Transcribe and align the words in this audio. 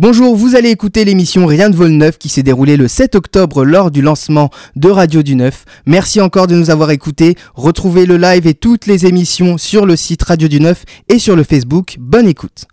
Bonjour, 0.00 0.36
vous 0.36 0.54
allez 0.54 0.70
écouter 0.70 1.04
l'émission 1.04 1.44
Rien 1.44 1.70
de 1.70 1.74
vol 1.74 1.90
neuf 1.90 2.18
qui 2.18 2.28
s'est 2.28 2.44
déroulée 2.44 2.76
le 2.76 2.86
7 2.86 3.16
octobre 3.16 3.64
lors 3.64 3.90
du 3.90 4.00
lancement 4.00 4.48
de 4.76 4.88
Radio 4.88 5.24
du 5.24 5.34
Neuf. 5.34 5.64
Merci 5.86 6.20
encore 6.20 6.46
de 6.46 6.54
nous 6.54 6.70
avoir 6.70 6.92
écoutés. 6.92 7.34
Retrouvez 7.56 8.06
le 8.06 8.16
live 8.16 8.46
et 8.46 8.54
toutes 8.54 8.86
les 8.86 9.06
émissions 9.06 9.58
sur 9.58 9.86
le 9.86 9.96
site 9.96 10.22
Radio 10.22 10.46
du 10.46 10.60
Neuf 10.60 10.84
et 11.08 11.18
sur 11.18 11.34
le 11.34 11.42
Facebook. 11.42 11.96
Bonne 11.98 12.28
écoute. 12.28 12.66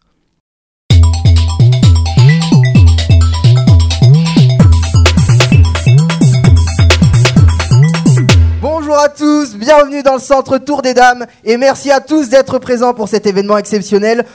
Bonjour 8.62 9.00
à 9.00 9.10
tous, 9.10 9.56
bienvenue 9.56 10.04
dans 10.04 10.14
le 10.14 10.20
centre 10.20 10.60
Tour 10.60 10.84
des 10.84 10.94
Dames 10.94 11.26
et 11.44 11.58
merci 11.58 11.90
à 11.90 12.02
tous 12.02 12.30
d'être 12.30 12.60
présents 12.60 12.94
pour 12.94 13.10
cet 13.10 13.26
événement 13.26 13.58
exceptionnel. 13.58 14.26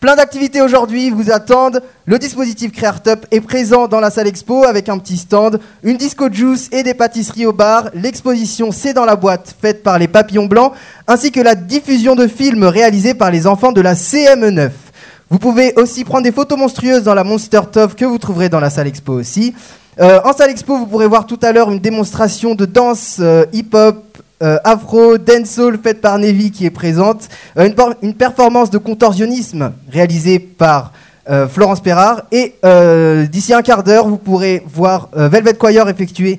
Plein 0.00 0.14
d'activités 0.14 0.60
aujourd'hui 0.60 1.08
vous 1.08 1.30
attendent. 1.30 1.82
Le 2.04 2.18
dispositif 2.18 2.70
Créartup 2.70 3.24
est 3.30 3.40
présent 3.40 3.88
dans 3.88 3.98
la 3.98 4.10
salle 4.10 4.26
expo 4.26 4.64
avec 4.64 4.90
un 4.90 4.98
petit 4.98 5.16
stand, 5.16 5.58
une 5.82 5.96
disco 5.96 6.30
juice 6.30 6.68
et 6.70 6.82
des 6.82 6.92
pâtisseries 6.92 7.46
au 7.46 7.54
bar. 7.54 7.88
L'exposition 7.94 8.72
C'est 8.72 8.92
dans 8.92 9.06
la 9.06 9.16
boîte 9.16 9.56
faite 9.58 9.82
par 9.82 9.98
les 9.98 10.06
papillons 10.06 10.46
blancs 10.46 10.72
ainsi 11.06 11.32
que 11.32 11.40
la 11.40 11.54
diffusion 11.54 12.14
de 12.14 12.26
films 12.26 12.64
réalisés 12.64 13.14
par 13.14 13.30
les 13.30 13.46
enfants 13.46 13.72
de 13.72 13.80
la 13.80 13.94
CM9. 13.94 14.70
Vous 15.30 15.38
pouvez 15.38 15.72
aussi 15.76 16.04
prendre 16.04 16.24
des 16.24 16.32
photos 16.32 16.58
monstrueuses 16.58 17.02
dans 17.02 17.14
la 17.14 17.24
Monster 17.24 17.62
Tov 17.72 17.94
que 17.94 18.04
vous 18.04 18.18
trouverez 18.18 18.50
dans 18.50 18.60
la 18.60 18.68
salle 18.68 18.88
expo 18.88 19.14
aussi. 19.14 19.54
Euh, 19.98 20.20
en 20.24 20.34
salle 20.34 20.50
expo, 20.50 20.76
vous 20.76 20.86
pourrez 20.86 21.06
voir 21.06 21.24
tout 21.24 21.38
à 21.40 21.52
l'heure 21.52 21.70
une 21.70 21.78
démonstration 21.78 22.54
de 22.54 22.66
danse 22.66 23.16
euh, 23.18 23.46
hip-hop, 23.54 24.04
euh, 24.42 24.58
afro, 24.64 25.18
dancehall 25.18 25.78
faite 25.82 26.00
par 26.00 26.18
Nevi 26.18 26.50
qui 26.50 26.66
est 26.66 26.70
présente, 26.70 27.28
euh, 27.58 27.68
une, 28.02 28.14
performance 28.14 28.70
de 28.70 28.78
contorsionnisme 28.78 29.72
réalisée 29.90 30.38
par 30.38 30.92
euh, 31.28 31.48
Florence 31.48 31.80
Perrard 31.80 32.22
et 32.30 32.54
euh, 32.64 33.26
d'ici 33.26 33.54
un 33.54 33.62
quart 33.62 33.82
d'heure, 33.82 34.08
vous 34.08 34.18
pourrez 34.18 34.62
voir 34.66 35.08
Velvet 35.14 35.54
Choir 35.54 35.88
effectuer 35.88 36.38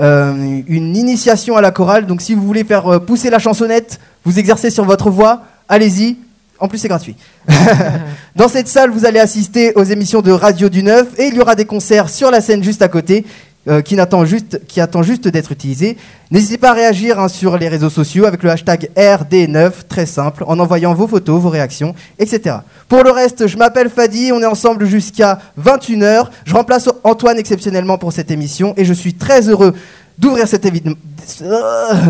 une 0.00 0.96
initiation 0.96 1.56
à 1.56 1.60
la 1.60 1.72
chorale. 1.72 2.06
Donc 2.06 2.22
si 2.22 2.34
vous 2.34 2.46
voulez 2.46 2.62
faire 2.62 3.00
pousser 3.00 3.30
la 3.30 3.40
chansonnette, 3.40 3.98
vous 4.24 4.38
exercer 4.38 4.70
sur 4.70 4.84
votre 4.84 5.10
voix, 5.10 5.42
allez-y. 5.68 6.18
En 6.60 6.68
plus, 6.68 6.78
c'est 6.78 6.88
gratuit. 6.88 7.16
Dans 8.36 8.48
cette 8.48 8.68
salle, 8.68 8.90
vous 8.90 9.06
allez 9.06 9.18
assister 9.18 9.72
aux 9.74 9.84
émissions 9.84 10.22
de 10.22 10.30
Radio 10.30 10.68
du 10.68 10.82
Neuf 10.82 11.06
et 11.16 11.26
il 11.26 11.34
y 11.34 11.40
aura 11.40 11.54
des 11.54 11.64
concerts 11.64 12.08
sur 12.08 12.30
la 12.30 12.40
scène 12.40 12.62
juste 12.62 12.82
à 12.82 12.88
côté 12.88 13.24
euh, 13.68 13.82
qui, 13.82 13.96
n'attend 13.96 14.24
juste, 14.24 14.60
attend 14.78 15.02
juste 15.02 15.28
d'être 15.28 15.52
utilisé. 15.52 15.96
N'hésitez 16.30 16.58
pas 16.58 16.70
à 16.70 16.74
réagir 16.74 17.18
hein, 17.18 17.28
sur 17.28 17.58
les 17.58 17.68
réseaux 17.68 17.90
sociaux 17.90 18.24
avec 18.24 18.42
le 18.42 18.50
hashtag 18.50 18.90
RD9, 18.96 19.70
très 19.88 20.06
simple, 20.06 20.44
en 20.46 20.58
envoyant 20.58 20.94
vos 20.94 21.06
photos, 21.06 21.40
vos 21.40 21.50
réactions, 21.50 21.94
etc. 22.18 22.56
Pour 22.88 23.02
le 23.02 23.10
reste, 23.10 23.46
je 23.46 23.56
m'appelle 23.56 23.90
Fadi, 23.90 24.32
on 24.32 24.40
est 24.40 24.46
ensemble 24.46 24.86
jusqu'à 24.86 25.38
21h. 25.62 26.28
Je 26.44 26.54
remplace 26.54 26.88
Antoine 27.04 27.38
exceptionnellement 27.38 27.98
pour 27.98 28.12
cette 28.12 28.30
émission 28.30 28.74
et 28.76 28.84
je 28.84 28.92
suis 28.92 29.14
très 29.14 29.48
heureux 29.48 29.74
d'ouvrir 30.18 30.48
cet 30.48 30.64
événement. 30.66 30.96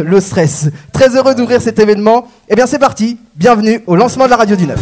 Le 0.04 0.20
stress. 0.20 0.68
Très 0.92 1.16
heureux 1.16 1.34
d'ouvrir 1.34 1.60
cet 1.60 1.78
événement. 1.78 2.28
Eh 2.48 2.54
bien, 2.54 2.66
c'est 2.66 2.78
parti. 2.78 3.18
Bienvenue 3.34 3.82
au 3.86 3.96
lancement 3.96 4.26
de 4.26 4.30
la 4.30 4.36
radio 4.36 4.56
du 4.56 4.66
Neuf. 4.66 4.80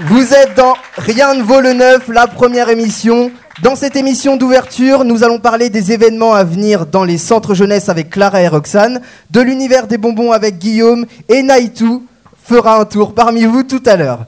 Vous 0.00 0.34
êtes 0.34 0.56
dans 0.56 0.74
Rien 0.96 1.34
ne 1.34 1.42
vaut 1.42 1.60
le 1.60 1.72
neuf, 1.72 2.08
la 2.08 2.26
première 2.26 2.68
émission. 2.68 3.30
Dans 3.62 3.76
cette 3.76 3.94
émission 3.94 4.36
d'ouverture, 4.36 5.04
nous 5.04 5.22
allons 5.22 5.38
parler 5.38 5.70
des 5.70 5.92
événements 5.92 6.34
à 6.34 6.42
venir 6.42 6.86
dans 6.86 7.04
les 7.04 7.18
centres 7.18 7.54
jeunesse 7.54 7.88
avec 7.88 8.10
Clara 8.10 8.42
et 8.42 8.48
Roxane, 8.48 9.00
de 9.30 9.40
l'univers 9.40 9.86
des 9.86 9.98
bonbons 9.98 10.32
avec 10.32 10.58
Guillaume 10.58 11.06
et 11.28 11.42
Naïtou 11.42 12.04
fera 12.42 12.80
un 12.80 12.84
tour 12.84 13.14
parmi 13.14 13.44
vous 13.44 13.62
tout 13.62 13.82
à 13.86 13.96
l'heure. 13.96 14.26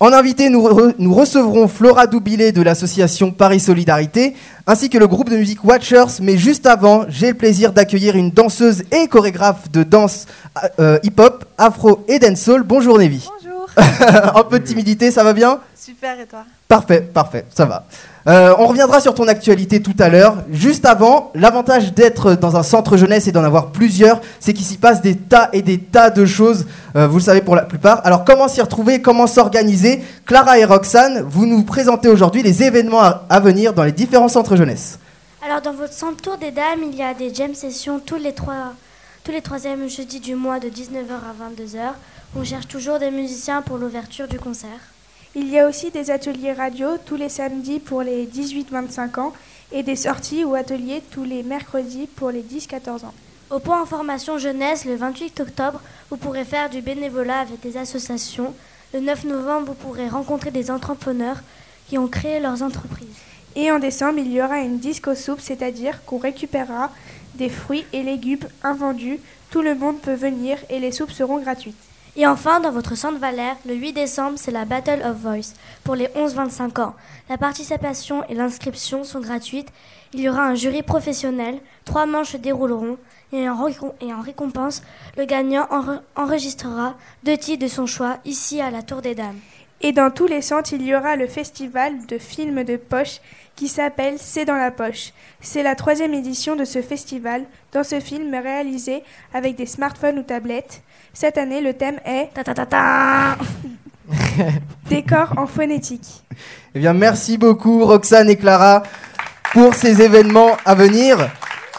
En 0.00 0.12
invité, 0.12 0.50
nous, 0.50 0.62
re- 0.62 0.94
nous 0.98 1.14
recevrons 1.14 1.68
Flora 1.68 2.08
Doubilé 2.08 2.50
de 2.50 2.60
l'association 2.62 3.30
Paris 3.30 3.60
Solidarité, 3.60 4.34
ainsi 4.66 4.90
que 4.90 4.98
le 4.98 5.06
groupe 5.06 5.30
de 5.30 5.36
musique 5.36 5.64
Watchers. 5.64 6.20
Mais 6.20 6.36
juste 6.36 6.66
avant, 6.66 7.04
j'ai 7.08 7.28
le 7.28 7.34
plaisir 7.34 7.72
d'accueillir 7.72 8.16
une 8.16 8.30
danseuse 8.32 8.82
et 8.90 9.06
chorégraphe 9.06 9.70
de 9.70 9.84
danse 9.84 10.26
euh, 10.80 10.98
hip-hop, 11.04 11.44
afro 11.56 12.04
et 12.08 12.18
dancehall. 12.18 12.64
Bonjour 12.64 12.98
Nevi. 12.98 13.26
un 14.34 14.42
peu 14.44 14.58
de 14.58 14.64
timidité, 14.64 15.10
ça 15.10 15.24
va 15.24 15.32
bien 15.32 15.60
super 15.84 16.18
et 16.18 16.26
toi 16.26 16.44
Parfait, 16.66 17.02
parfait, 17.02 17.44
ça 17.54 17.66
va. 17.66 17.84
Euh, 18.26 18.54
on 18.58 18.66
reviendra 18.66 19.00
sur 19.00 19.14
ton 19.14 19.28
actualité 19.28 19.82
tout 19.82 19.94
à 19.98 20.08
l'heure. 20.08 20.38
Juste 20.50 20.86
avant, 20.86 21.30
l'avantage 21.34 21.92
d'être 21.92 22.34
dans 22.34 22.56
un 22.56 22.62
centre 22.62 22.96
jeunesse 22.96 23.28
et 23.28 23.32
d'en 23.32 23.44
avoir 23.44 23.70
plusieurs, 23.70 24.20
c'est 24.40 24.54
qu'il 24.54 24.64
s'y 24.64 24.78
passe 24.78 25.02
des 25.02 25.14
tas 25.14 25.50
et 25.52 25.60
des 25.60 25.78
tas 25.78 26.08
de 26.08 26.24
choses, 26.24 26.66
euh, 26.96 27.06
vous 27.06 27.18
le 27.18 27.22
savez 27.22 27.42
pour 27.42 27.54
la 27.54 27.62
plupart. 27.62 28.00
Alors 28.04 28.24
comment 28.24 28.48
s'y 28.48 28.62
retrouver, 28.62 29.02
comment 29.02 29.26
s'organiser 29.26 30.02
Clara 30.24 30.58
et 30.58 30.64
Roxane, 30.64 31.20
vous 31.20 31.44
nous 31.44 31.62
présentez 31.64 32.08
aujourd'hui 32.08 32.42
les 32.42 32.62
événements 32.62 33.02
à, 33.02 33.26
à 33.28 33.40
venir 33.40 33.74
dans 33.74 33.84
les 33.84 33.92
différents 33.92 34.28
centres 34.28 34.56
jeunesse. 34.56 34.98
Alors 35.46 35.60
dans 35.60 35.74
votre 35.74 35.92
centre 35.92 36.22
Tour 36.22 36.38
des 36.38 36.50
Dames, 36.50 36.80
il 36.90 36.96
y 36.96 37.02
a 37.02 37.12
des 37.12 37.34
jam 37.34 37.54
sessions 37.54 38.00
tous 38.04 38.16
les 38.16 38.32
trois 38.32 38.72
tous 39.24 39.32
les 39.32 39.40
troisièmes 39.40 39.88
jeudis 39.88 40.20
du 40.20 40.34
mois 40.34 40.60
de 40.60 40.68
19h 40.68 41.14
à 41.14 41.50
22h. 41.50 41.94
On 42.36 42.44
cherche 42.44 42.68
toujours 42.68 42.98
des 42.98 43.10
musiciens 43.10 43.62
pour 43.62 43.78
l'ouverture 43.78 44.28
du 44.28 44.38
concert. 44.38 44.68
Il 45.34 45.48
y 45.48 45.58
a 45.58 45.66
aussi 45.66 45.90
des 45.90 46.10
ateliers 46.10 46.52
radio 46.52 46.98
tous 47.06 47.16
les 47.16 47.30
samedis 47.30 47.80
pour 47.80 48.02
les 48.02 48.26
18-25 48.26 49.18
ans 49.20 49.32
et 49.72 49.82
des 49.82 49.96
sorties 49.96 50.44
ou 50.44 50.54
ateliers 50.54 51.02
tous 51.10 51.24
les 51.24 51.42
mercredis 51.42 52.06
pour 52.06 52.30
les 52.30 52.42
10-14 52.42 53.06
ans. 53.06 53.14
Au 53.50 53.60
point 53.60 53.80
information 53.80 54.36
jeunesse, 54.36 54.84
le 54.84 54.94
28 54.94 55.40
octobre, 55.40 55.80
vous 56.10 56.18
pourrez 56.18 56.44
faire 56.44 56.68
du 56.68 56.82
bénévolat 56.82 57.40
avec 57.40 57.60
des 57.60 57.78
associations. 57.78 58.52
Le 58.92 59.00
9 59.00 59.24
novembre, 59.24 59.68
vous 59.68 59.74
pourrez 59.74 60.08
rencontrer 60.08 60.50
des 60.50 60.70
entrepreneurs 60.70 61.38
qui 61.88 61.96
ont 61.96 62.08
créé 62.08 62.40
leurs 62.40 62.62
entreprises. 62.62 63.08
Et 63.56 63.70
en 63.70 63.78
décembre, 63.78 64.18
il 64.18 64.32
y 64.32 64.42
aura 64.42 64.58
une 64.58 64.78
disco 64.78 65.14
soupe, 65.14 65.40
c'est-à-dire 65.40 66.04
qu'on 66.04 66.18
récupérera 66.18 66.90
des 67.34 67.48
fruits 67.48 67.86
et 67.92 68.02
légumes 68.02 68.46
invendus. 68.62 69.18
Tout 69.50 69.62
le 69.62 69.74
monde 69.74 70.00
peut 70.00 70.14
venir 70.14 70.58
et 70.70 70.78
les 70.78 70.92
soupes 70.92 71.10
seront 71.10 71.38
gratuites. 71.38 71.76
Et 72.16 72.26
enfin, 72.28 72.60
dans 72.60 72.70
votre 72.70 72.94
centre 72.94 73.18
Valère, 73.18 73.56
le 73.66 73.74
8 73.74 73.92
décembre, 73.92 74.38
c'est 74.38 74.52
la 74.52 74.64
Battle 74.64 75.02
of 75.04 75.16
Voice 75.16 75.54
pour 75.82 75.96
les 75.96 76.06
11-25 76.08 76.80
ans. 76.80 76.94
La 77.28 77.38
participation 77.38 78.22
et 78.28 78.34
l'inscription 78.34 79.02
sont 79.02 79.18
gratuites. 79.20 79.68
Il 80.12 80.20
y 80.20 80.28
aura 80.28 80.44
un 80.44 80.54
jury 80.54 80.82
professionnel, 80.84 81.58
trois 81.84 82.06
manches 82.06 82.32
se 82.32 82.36
dérouleront 82.36 82.98
et 83.32 83.48
en, 83.48 84.20
récompense, 84.20 84.82
le 85.16 85.24
gagnant 85.24 85.66
enre- 85.72 86.00
enregistrera 86.14 86.94
deux 87.24 87.36
titres 87.36 87.64
de 87.64 87.68
son 87.68 87.86
choix 87.86 88.18
ici 88.24 88.60
à 88.60 88.70
la 88.70 88.82
Tour 88.82 89.02
des 89.02 89.16
Dames. 89.16 89.40
Et 89.80 89.90
dans 89.90 90.12
tous 90.12 90.26
les 90.26 90.40
centres, 90.40 90.72
il 90.72 90.82
y 90.82 90.94
aura 90.94 91.16
le 91.16 91.26
festival 91.26 92.06
de 92.06 92.16
films 92.18 92.62
de 92.62 92.76
poche 92.76 93.20
qui 93.56 93.68
s'appelle 93.68 94.14
C'est 94.18 94.44
dans 94.44 94.56
la 94.56 94.70
poche. 94.70 95.12
C'est 95.40 95.62
la 95.62 95.74
troisième 95.74 96.14
édition 96.14 96.56
de 96.56 96.64
ce 96.64 96.82
festival. 96.82 97.44
Dans 97.72 97.84
ce 97.84 98.00
film 98.00 98.34
réalisé 98.34 99.02
avec 99.32 99.56
des 99.56 99.66
smartphones 99.66 100.18
ou 100.18 100.22
tablettes, 100.22 100.82
cette 101.12 101.38
année 101.38 101.60
le 101.60 101.74
thème 101.74 101.98
est 102.04 102.30
Ta 102.34 102.44
ta 102.44 102.54
ta 102.54 102.66
ta 102.66 103.36
Décor 104.88 105.34
en 105.36 105.46
phonétique. 105.46 106.24
Eh 106.74 106.80
bien, 106.80 106.92
merci 106.92 107.38
beaucoup 107.38 107.84
Roxane 107.84 108.28
et 108.30 108.36
Clara 108.36 108.82
pour 109.52 109.74
ces 109.74 110.02
événements 110.02 110.56
à 110.64 110.74
venir. 110.74 111.30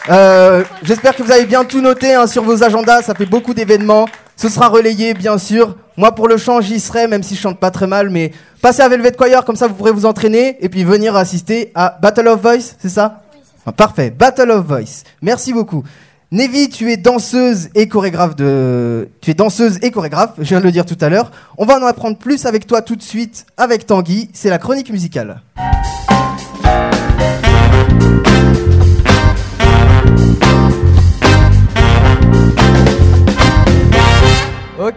Euh, 0.08 0.64
J'espère 0.82 1.14
que 1.14 1.22
vous 1.22 1.32
avez 1.32 1.46
bien 1.46 1.64
tout 1.64 1.80
noté 1.80 2.14
hein, 2.14 2.26
sur 2.26 2.42
vos 2.42 2.62
agendas. 2.62 3.02
Ça 3.02 3.14
fait 3.14 3.26
beaucoup 3.26 3.54
d'événements. 3.54 4.06
Ce 4.36 4.48
sera 4.48 4.68
relayé, 4.68 5.14
bien 5.14 5.38
sûr. 5.38 5.76
Moi, 5.96 6.14
pour 6.14 6.28
le 6.28 6.36
chant, 6.36 6.60
j'y 6.60 6.78
serai, 6.78 7.08
même 7.08 7.22
si 7.22 7.34
je 7.34 7.40
chante 7.40 7.58
pas 7.58 7.70
très 7.70 7.86
mal. 7.86 8.10
Mais 8.10 8.32
passez 8.60 8.82
à 8.82 8.88
Velvet 8.88 9.12
Choir, 9.12 9.44
comme 9.44 9.56
ça, 9.56 9.66
vous 9.66 9.74
pourrez 9.74 9.92
vous 9.92 10.06
entraîner 10.06 10.56
et 10.60 10.68
puis 10.68 10.84
venir 10.84 11.16
assister 11.16 11.72
à 11.74 11.96
Battle 12.00 12.28
of 12.28 12.42
Voice, 12.42 12.74
c'est 12.78 12.90
ça? 12.90 13.22
Ah, 13.64 13.72
Parfait, 13.72 14.10
Battle 14.10 14.50
of 14.50 14.66
Voice. 14.66 15.04
Merci 15.22 15.52
beaucoup. 15.52 15.82
Nevi, 16.32 16.68
tu 16.68 16.90
es 16.90 16.96
danseuse 16.96 17.68
et 17.74 17.88
chorégraphe 17.88 18.36
de. 18.36 19.08
Tu 19.20 19.30
es 19.30 19.34
danseuse 19.34 19.78
et 19.82 19.90
chorégraphe, 19.90 20.32
je 20.38 20.44
viens 20.44 20.58
de 20.58 20.64
le 20.64 20.72
dire 20.72 20.84
tout 20.84 20.98
à 21.00 21.08
l'heure. 21.08 21.30
On 21.56 21.64
va 21.64 21.78
en 21.78 21.82
apprendre 21.86 22.18
plus 22.18 22.46
avec 22.46 22.66
toi 22.66 22.82
tout 22.82 22.96
de 22.96 23.02
suite, 23.02 23.46
avec 23.56 23.86
Tanguy. 23.86 24.28
C'est 24.32 24.50
la 24.50 24.58
chronique 24.58 24.90
musicale. 24.90 25.40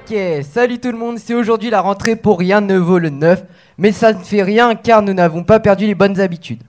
Ok, 0.10 0.18
salut 0.52 0.80
tout 0.80 0.92
le 0.92 0.98
monde, 0.98 1.20
c'est 1.20 1.36
aujourd'hui 1.36 1.70
la 1.70 1.82
rentrée 1.82 2.16
pour 2.16 2.40
rien 2.40 2.62
ne 2.62 2.78
vaut 2.78 2.98
le 2.98 3.12
neuf, 3.12 3.44
mais 3.78 3.92
ça 3.92 4.12
ne 4.12 4.24
fait 4.24 4.42
rien 4.42 4.74
car 4.74 5.04
nous 5.04 5.14
n'avons 5.14 5.44
pas 5.44 5.60
perdu 5.60 5.86
les 5.86 5.94
bonnes 5.94 6.20
habitudes. 6.20 6.64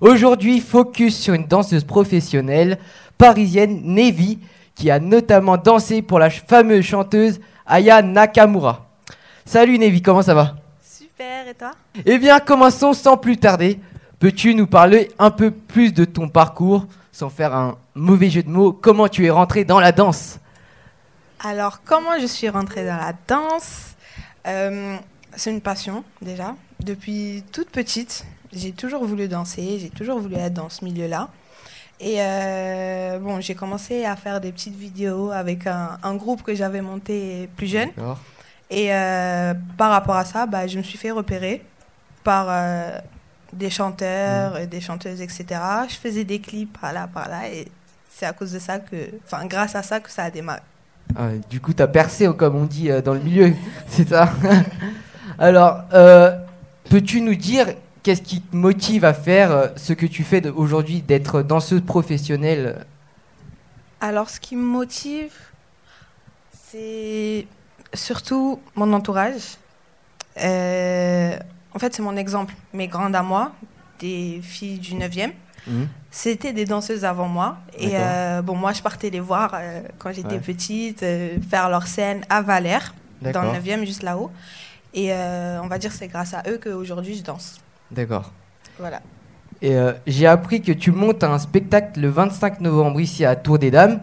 Aujourd'hui, 0.00 0.60
focus 0.60 1.14
sur 1.14 1.34
une 1.34 1.46
danseuse 1.46 1.84
professionnelle 1.84 2.78
parisienne, 3.18 3.82
Nevi, 3.84 4.38
qui 4.74 4.90
a 4.90 4.98
notamment 4.98 5.58
dansé 5.58 6.00
pour 6.00 6.18
la 6.18 6.30
fameuse 6.30 6.86
chanteuse 6.86 7.38
Aya 7.66 8.00
Nakamura. 8.00 8.86
Salut 9.44 9.78
Nevi, 9.78 10.00
comment 10.00 10.22
ça 10.22 10.32
va? 10.32 10.54
Super, 10.82 11.48
et 11.48 11.54
toi? 11.54 11.72
Eh 12.06 12.16
bien, 12.16 12.40
commençons 12.40 12.94
sans 12.94 13.18
plus 13.18 13.36
tarder. 13.36 13.78
Peux-tu 14.20 14.54
nous 14.54 14.66
parler 14.66 15.10
un 15.18 15.30
peu 15.30 15.50
plus 15.50 15.92
de 15.92 16.06
ton 16.06 16.28
parcours, 16.28 16.86
sans 17.12 17.28
faire 17.28 17.54
un 17.54 17.76
mauvais 17.94 18.30
jeu 18.30 18.42
de 18.42 18.48
mots? 18.48 18.72
Comment 18.72 19.08
tu 19.08 19.26
es 19.26 19.30
rentré 19.30 19.66
dans 19.66 19.80
la 19.80 19.92
danse? 19.92 20.38
Alors, 21.40 21.82
comment 21.84 22.18
je 22.20 22.26
suis 22.26 22.48
rentrée 22.48 22.84
dans 22.86 22.96
la 22.96 23.12
danse 23.28 23.94
Euh, 24.46 24.96
c'est 25.34 25.50
une 25.50 25.60
passion 25.60 26.04
déjà. 26.22 26.54
Depuis 26.80 27.44
toute 27.52 27.70
petite, 27.70 28.24
j'ai 28.52 28.72
toujours 28.72 29.04
voulu 29.04 29.28
danser, 29.28 29.78
j'ai 29.80 29.90
toujours 29.90 30.20
voulu 30.20 30.36
être 30.36 30.54
dans 30.54 30.68
ce 30.68 30.84
milieu-là. 30.84 31.28
Et 31.98 32.16
euh, 32.18 33.18
bon, 33.18 33.40
j'ai 33.40 33.54
commencé 33.54 34.04
à 34.04 34.16
faire 34.16 34.40
des 34.40 34.52
petites 34.52 34.76
vidéos 34.76 35.30
avec 35.30 35.66
un, 35.66 35.98
un 36.02 36.14
groupe 36.14 36.42
que 36.42 36.54
j'avais 36.54 36.80
monté 36.82 37.48
plus 37.56 37.66
jeune. 37.66 37.90
Et 38.70 38.92
euh, 38.94 39.54
par 39.76 39.90
rapport 39.90 40.16
à 40.16 40.24
ça, 40.24 40.46
bah, 40.46 40.66
je 40.66 40.78
me 40.78 40.82
suis 40.82 40.98
fait 40.98 41.10
repérer 41.10 41.64
par 42.24 42.46
euh, 42.48 42.98
des 43.52 43.70
chanteurs 43.70 44.58
et 44.58 44.66
des 44.66 44.80
chanteuses, 44.80 45.20
etc. 45.22 45.46
Je 45.88 45.94
faisais 45.94 46.24
des 46.24 46.40
clips 46.40 46.78
par 46.80 46.92
là, 46.92 47.08
par 47.12 47.28
là. 47.28 47.48
Et 47.48 47.68
c'est 48.10 48.26
à 48.26 48.32
cause 48.32 48.52
de 48.52 48.58
ça 48.58 48.78
que, 48.78 48.96
enfin, 49.24 49.46
grâce 49.46 49.74
à 49.74 49.82
ça 49.82 50.00
que 50.00 50.10
ça 50.10 50.24
a 50.24 50.30
démarré. 50.30 50.60
Ah, 51.14 51.30
du 51.48 51.60
coup, 51.60 51.72
t'as 51.72 51.86
percé, 51.86 52.28
comme 52.36 52.56
on 52.56 52.64
dit 52.64 52.90
euh, 52.90 53.00
dans 53.00 53.14
le 53.14 53.20
milieu, 53.20 53.52
c'est 53.88 54.08
ça 54.08 54.32
Alors, 55.38 55.82
euh, 55.92 56.36
peux-tu 56.90 57.20
nous 57.20 57.34
dire 57.34 57.68
qu'est-ce 58.02 58.22
qui 58.22 58.40
te 58.40 58.56
motive 58.56 59.04
à 59.04 59.14
faire 59.14 59.52
euh, 59.52 59.68
ce 59.76 59.92
que 59.92 60.06
tu 60.06 60.24
fais 60.24 60.46
aujourd'hui, 60.50 61.02
d'être 61.02 61.42
danseuse 61.42 61.82
professionnelle? 61.82 62.84
Alors, 64.00 64.30
ce 64.30 64.40
qui 64.40 64.56
me 64.56 64.64
motive, 64.64 65.32
c'est 66.52 67.46
surtout 67.94 68.60
mon 68.74 68.92
entourage. 68.92 69.56
En 70.36 71.78
fait, 71.78 71.94
c'est 71.94 72.02
mon 72.02 72.16
exemple. 72.16 72.54
Mes 72.72 72.88
grandes 72.88 73.14
à 73.14 73.22
moi, 73.22 73.52
des 74.00 74.40
filles 74.42 74.78
du 74.78 74.94
9e, 74.94 75.32
Mhm. 75.66 75.88
c'était 76.10 76.52
des 76.52 76.64
danseuses 76.64 77.04
avant 77.04 77.28
moi. 77.28 77.56
Et 77.78 77.90
euh, 77.94 78.40
bon, 78.42 78.54
moi, 78.54 78.72
je 78.72 78.82
partais 78.82 79.10
les 79.10 79.20
voir 79.20 79.52
euh, 79.54 79.80
quand 79.98 80.12
j'étais 80.12 80.34
Ouais. 80.34 80.38
petite, 80.40 81.02
euh, 81.02 81.38
faire 81.50 81.68
leur 81.68 81.86
scène 81.86 82.20
à 82.28 82.40
Valère, 82.42 82.94
dans 83.20 83.42
le 83.42 83.58
9e, 83.58 83.84
juste 83.84 84.02
là-haut. 84.02 84.30
Et 84.94 85.12
on 85.12 85.66
va 85.66 85.78
dire 85.78 85.90
que 85.90 85.96
c'est 85.96 86.08
grâce 86.08 86.32
à 86.32 86.42
eux 86.48 86.58
qu'aujourd'hui, 86.62 87.14
je 87.16 87.22
danse. 87.22 87.58
D'accord. 87.90 88.32
Voilà. 88.78 89.00
Et 89.62 89.76
j'ai 90.06 90.26
appris 90.26 90.62
que 90.62 90.72
tu 90.72 90.90
montes 90.90 91.22
un 91.24 91.38
spectacle 91.38 92.00
le 92.00 92.08
25 92.08 92.60
novembre 92.60 93.00
ici 93.00 93.24
à 93.24 93.36
Tour 93.36 93.58
des 93.58 93.70
Dames. 93.70 94.00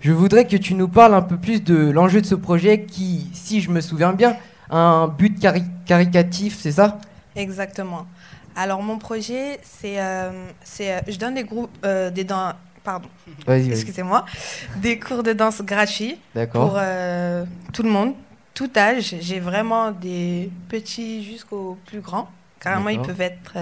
Je 0.00 0.12
voudrais 0.12 0.46
que 0.46 0.56
tu 0.56 0.74
nous 0.74 0.88
parles 0.88 1.14
un 1.14 1.22
peu 1.22 1.36
plus 1.36 1.62
de 1.62 1.90
l'enjeu 1.90 2.20
de 2.20 2.26
ce 2.26 2.34
projet 2.34 2.82
qui, 2.82 3.30
si 3.32 3.60
je 3.60 3.70
me 3.70 3.80
souviens 3.80 4.12
bien, 4.12 4.36
a 4.70 4.76
un 4.78 5.08
but 5.08 5.38
cari- 5.40 5.64
caricatif, 5.86 6.58
c'est 6.60 6.72
ça? 6.72 6.98
Exactement. 7.34 8.06
Alors, 8.58 8.82
mon 8.82 8.98
projet, 8.98 9.60
c'est. 9.62 10.00
euh, 10.00 10.32
c'est, 10.64 10.92
euh, 10.92 10.98
je 11.06 11.16
donne 11.16 11.34
des 11.34 11.44
groupes. 11.44 11.70
euh, 11.84 12.10
des 12.10 12.26
Pardon. 12.82 13.08
Vas-y, 13.46 13.62
vas-y. 13.68 13.70
excusez-moi, 13.70 14.24
des 14.76 14.98
cours 14.98 15.22
de 15.22 15.32
danse 15.32 15.62
gratuits 15.62 16.18
D'accord. 16.34 16.70
pour 16.70 16.76
euh, 16.80 17.44
tout 17.72 17.84
le 17.84 17.90
monde, 17.90 18.14
tout 18.54 18.70
âge. 18.76 19.14
J'ai 19.20 19.38
vraiment 19.38 19.92
des 19.92 20.50
petits 20.68 21.22
jusqu'aux 21.22 21.78
plus 21.86 22.00
grands. 22.00 22.28
Carrément, 22.58 22.88
ils 22.88 23.00
peuvent 23.00 23.20
être 23.20 23.54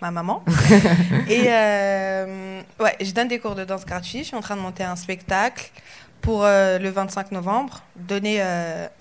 ma 0.00 0.12
maman. 0.12 0.44
Et 1.28 1.48
ouais, 1.48 2.96
je 3.00 3.10
donne 3.12 3.26
des 3.26 3.40
cours 3.40 3.56
de 3.56 3.64
danse 3.64 3.84
gratuits. 3.84 4.20
Je 4.20 4.24
suis 4.28 4.36
en 4.36 4.40
train 4.40 4.54
de 4.54 4.60
monter 4.60 4.84
un 4.84 4.94
spectacle 4.94 5.72
pour 6.20 6.42
le 6.44 6.88
25 6.88 7.32
novembre, 7.32 7.82
donner 7.96 8.40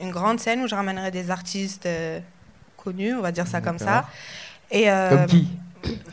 une 0.01 0.09
grande 0.11 0.39
scène 0.39 0.61
où 0.63 0.67
je 0.67 0.73
ramènerai 0.73 1.11
des 1.11 1.29
artistes 1.29 1.87
connus, 2.77 3.13
on 3.13 3.21
va 3.21 3.31
dire 3.31 3.45
ça 3.47 3.61
comme 3.61 3.79
ça. 3.79 4.05
Et 4.71 4.89
euh, 4.91 5.09
Comme 5.09 5.25
qui? 5.27 5.47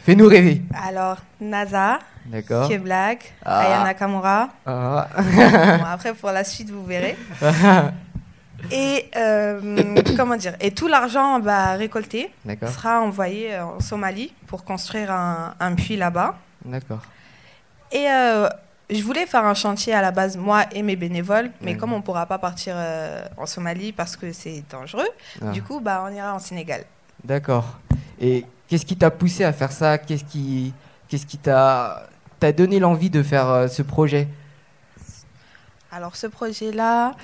Fais-nous 0.04 0.28
rêver. 0.28 0.62
alors, 0.86 1.16
NASA, 1.40 1.98
D'accord. 2.26 2.70
Black, 2.78 3.34
Ah. 3.44 3.60
Aya 3.60 3.84
Nakamura. 3.84 4.48
Ah. 4.66 5.08
Bon, 5.16 5.84
après, 5.86 6.14
pour 6.14 6.30
la 6.30 6.44
suite, 6.44 6.70
vous 6.70 6.84
verrez. 6.84 7.16
Et 8.70 9.10
euh, 9.16 9.94
comment 10.16 10.36
dire? 10.36 10.54
Et 10.60 10.70
tout 10.70 10.88
l'argent 10.88 11.38
bah, 11.38 11.72
récolté 11.72 12.32
sera 12.72 13.00
envoyé 13.02 13.58
en 13.58 13.78
Somalie 13.80 14.32
pour 14.46 14.64
construire 14.64 15.10
un, 15.12 15.54
un 15.60 15.74
puits 15.74 15.96
là-bas. 15.96 16.36
D'accord. 16.64 17.02
Et 17.92 18.06
euh, 18.08 18.48
je 18.88 19.02
voulais 19.02 19.26
faire 19.26 19.44
un 19.44 19.52
chantier 19.54 19.92
à 19.92 20.00
la 20.00 20.12
base, 20.12 20.38
moi 20.38 20.62
et 20.72 20.82
mes 20.82 20.96
bénévoles, 20.96 21.50
mais 21.60 21.76
comme 21.76 21.92
on 21.92 21.98
ne 21.98 22.02
pourra 22.02 22.24
pas 22.24 22.38
partir 22.38 22.74
euh, 22.76 23.22
en 23.36 23.44
Somalie 23.44 23.92
parce 23.92 24.16
que 24.16 24.32
c'est 24.32 24.62
dangereux, 24.70 25.08
Ah. 25.42 25.50
du 25.50 25.62
coup, 25.62 25.80
bah, 25.80 26.02
on 26.08 26.12
ira 26.14 26.32
en 26.34 26.38
Sénégal. 26.38 26.84
D'accord. 27.22 27.78
Et 28.20 28.44
qu'est-ce 28.69 28.87
qui 28.87 28.96
t'a 28.96 29.11
poussé 29.11 29.44
à 29.44 29.52
faire 29.52 29.72
ça? 29.72 29.99
Qu'est-ce 29.99 30.25
qui, 30.25 30.72
qu'est-ce 31.08 31.26
qui 31.26 31.38
t'a, 31.38 32.06
t'a 32.40 32.52
donné 32.52 32.78
l'envie 32.78 33.11
de 33.11 33.22
faire 33.22 33.49
euh, 33.49 33.69
ce 33.69 33.82
projet? 33.82 34.28
Alors, 35.93 36.16
ce 36.16 36.26
projet-là, 36.26 37.14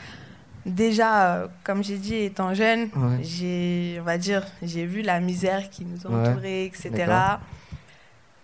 déjà, 0.65 1.35
euh, 1.35 1.47
comme 1.65 1.83
j'ai 1.83 1.97
dit, 1.99 2.15
étant 2.15 2.55
jeune, 2.55 2.83
Ouais. 2.95 3.19
j'ai, 3.23 3.99
on 4.01 4.05
va 4.05 4.17
dire, 4.19 4.47
j'ai 4.63 4.87
vu 4.87 5.03
la 5.03 5.19
misère 5.21 5.71
qui 5.71 5.85
nous 5.85 6.07
Ouais. 6.11 6.29
entourait, 6.29 6.65
etc. 6.67 6.91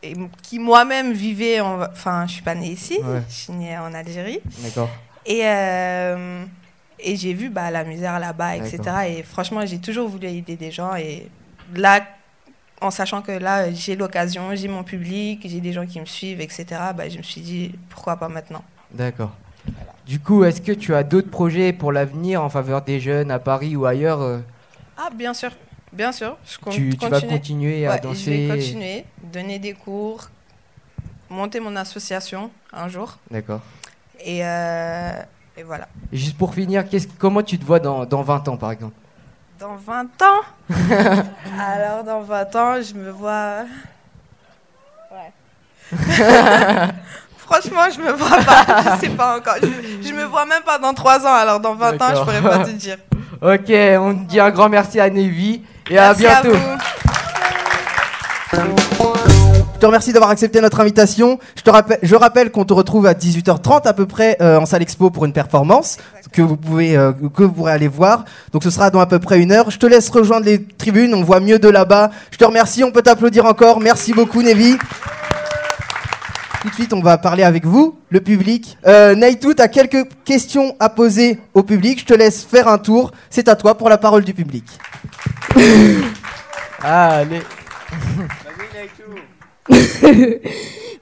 Et 0.03 0.15
qui 0.43 0.59
moi-même 0.59 1.13
vivais, 1.13 1.61
en- 1.61 1.81
enfin, 1.83 2.27
je 2.27 2.33
suis 2.35 2.43
pas 2.43 2.55
née 2.55 2.71
ici, 2.71 2.99
Ouais. 3.03 3.23
je 3.29 3.35
suis 3.35 3.53
née 3.53 3.79
en 3.79 3.93
Algérie. 3.95 4.41
D'accord. 4.63 4.89
Et, 5.25 5.41
euh, 5.45 6.45
et 6.99 7.17
j'ai 7.17 7.33
vu 7.33 7.49
bah, 7.49 7.71
la 7.71 7.83
misère 7.85 8.19
là-bas, 8.19 8.57
etc. 8.57 8.81
Et 9.09 9.23
franchement, 9.23 9.65
j'ai 9.67 9.79
toujours 9.79 10.09
voulu 10.09 10.27
aider 10.29 10.57
des 10.57 10.71
gens. 10.71 10.95
Et 10.97 11.29
là, 11.75 12.01
en 12.81 12.91
sachant 12.91 13.23
que 13.23 13.33
là, 13.33 13.73
j'ai 13.73 13.97
l'occasion, 13.97 14.55
j'ai 14.55 14.69
mon 14.69 14.85
public, 14.85 15.41
j'ai 15.45 15.61
des 15.61 15.73
gens 15.73 15.87
qui 15.87 16.01
me 16.01 16.05
suivent, 16.07 16.41
etc., 16.41 16.67
bah, 16.97 17.09
je 17.09 17.19
me 17.19 17.23
suis 17.23 17.41
dit, 17.41 17.75
pourquoi 17.91 18.17
pas 18.17 18.29
maintenant? 18.29 18.63
D'accord. 18.93 19.33
Du 20.07 20.21
coup, 20.21 20.45
est-ce 20.45 20.61
que 20.61 20.73
tu 20.73 20.95
as 20.95 21.03
d'autres 21.03 21.31
projets 21.31 21.73
pour 21.73 21.91
l'avenir 21.91 22.43
en 22.43 22.49
faveur 22.49 22.83
des 22.83 23.01
jeunes 23.01 23.31
à 23.31 23.39
Paris 23.39 23.75
ou 23.77 23.87
ailleurs 23.87 24.21
euh, 24.23 24.39
Ah, 24.97 25.09
bien 25.13 25.35
sûr, 25.35 25.51
bien 25.93 26.13
sûr. 26.13 26.37
Je 26.47 26.71
tu, 26.71 26.97
tu 26.97 27.09
vas 27.09 27.21
continuer. 27.21 27.87
à 27.87 27.93
Ouais, 27.95 28.01
danser 28.01 28.47
je 28.47 28.53
vais 28.53 28.59
continuer, 28.61 29.05
donner 29.33 29.59
des 29.59 29.73
cours, 29.73 30.29
monter 31.29 31.59
mon 31.59 31.75
association 31.75 32.51
un 32.73 32.89
jour. 32.89 33.19
D'accord. 33.31 33.63
Et, 34.25 34.45
euh, 34.45 35.11
et 35.57 35.63
voilà. 35.65 35.89
Et 36.13 36.17
juste 36.17 36.37
pour 36.37 36.55
finir, 36.55 36.85
comment 37.19 37.43
tu 37.43 37.59
te 37.59 37.65
vois 37.65 37.81
dans, 37.81 38.07
dans 38.07 38.23
20 38.23 38.49
ans, 38.49 38.57
par 38.57 38.71
exemple? 38.71 38.95
Dans 39.59 39.77
20 39.77 40.03
ans 40.23 40.43
Alors, 41.59 42.05
dans 42.05 42.21
20 42.21 42.57
ans, 42.57 42.75
je 42.83 42.95
me 42.95 43.11
vois. 43.11 43.65
Ouais. 45.11 45.33
Franchement, 47.39 47.87
je 47.95 48.01
me 48.01 48.13
vois 48.13 48.37
pas. 48.43 48.67
Je 48.97 49.07
sais 49.07 49.13
pas 49.13 49.39
encore. 49.39 49.55
Je, 49.63 50.09
je 50.09 50.13
me 50.13 50.25
vois 50.25 50.45
même 50.45 50.63
pas 50.63 50.79
dans 50.79 50.93
3 50.93 51.27
ans. 51.27 51.35
Alors, 51.35 51.61
dans 51.61 51.75
20 51.75 52.03
ans, 52.03 52.15
je 52.17 52.21
pourrais 52.21 52.43
pas 52.43 52.59
te 52.65 52.71
dire. 52.71 52.99
Ok, 53.43 53.69
on 53.69 54.15
te 54.15 54.29
dit 54.31 54.41
un 54.41 54.51
grand 54.51 54.71
merci 54.71 54.99
à 54.99 55.11
Nevi 55.11 55.61
et 55.91 55.95
Merci 55.95 56.27
à 56.27 56.41
bientôt. 56.41 56.57
vous. 56.57 56.79
Je 59.75 59.79
te 59.79 59.85
remercie 59.85 60.15
d'avoir 60.15 60.31
accepté 60.31 60.63
notre 60.63 60.81
invitation. 60.81 61.39
Je, 61.55 61.61
te 61.61 61.69
rappelle, 61.69 61.99
je 62.03 62.15
rappelle 62.15 62.51
qu'on 62.51 62.65
te 62.65 62.73
retrouve 62.73 63.05
à 63.05 63.13
18h30 63.13 63.87
à 63.87 63.93
peu 63.93 64.07
près 64.07 64.39
euh, 64.41 64.59
en 64.59 64.65
salle 64.65 64.81
expo 64.81 65.11
pour 65.11 65.27
une 65.27 65.35
performance 65.35 65.99
que 66.33 66.43
vous 66.43 66.57
pouvez 66.57 66.97
euh, 66.97 67.13
que 67.13 67.43
vous 67.43 67.53
pourrez 67.53 67.73
aller 67.73 67.89
voir. 67.89 68.25
Donc 68.53 68.63
ce 68.63 68.71
sera 68.71 68.91
dans 68.91 69.01
à 69.01 69.07
peu 69.07 69.19
près 69.19 69.41
une 69.41 69.53
heure. 69.53 69.71
Je 69.71 69.79
te 69.79 69.87
laisse 69.87 70.09
rejoindre 70.09 70.47
les 70.47 70.63
tribunes. 70.63 71.15
On 71.15 71.23
voit 71.23 71.41
mieux 71.41 71.59
de 71.59 71.69
là-bas. 71.69 72.11
Je 72.31 72.39
te 72.39 72.45
remercie. 72.45 72.85
On 72.85 72.91
peut 72.91 73.03
t'applaudir 73.03 73.47
encore. 73.47 73.81
Merci 73.81 74.13
beaucoup, 74.13 74.43
Nevi. 74.43 74.77
Tout 76.63 76.71
de 76.71 76.75
suite, 76.75 76.93
on 76.93 77.01
va 77.01 77.17
parler 77.17 77.45
avec 77.45 77.65
vous, 77.65 77.97
le 78.11 78.21
public. 78.21 78.77
Euh, 78.87 79.15
Naitou, 79.15 79.55
tu 79.55 79.63
as 79.63 79.69
quelques 79.69 80.09
questions 80.25 80.75
à 80.81 80.89
poser 80.89 81.39
au 81.55 81.63
public. 81.63 82.01
Je 82.01 82.07
te 82.07 82.15
laisse 82.15 82.43
faire 82.45 82.67
un 82.67 82.79
tour. 82.79 83.13
C'est 83.31 83.49
à 83.49 83.55
toi 83.55 83.77
pour 83.77 83.89
la 83.89 83.99
parole 83.99 84.25
du 84.25 84.35
public. 84.35 84.65
Allez. 86.83 87.43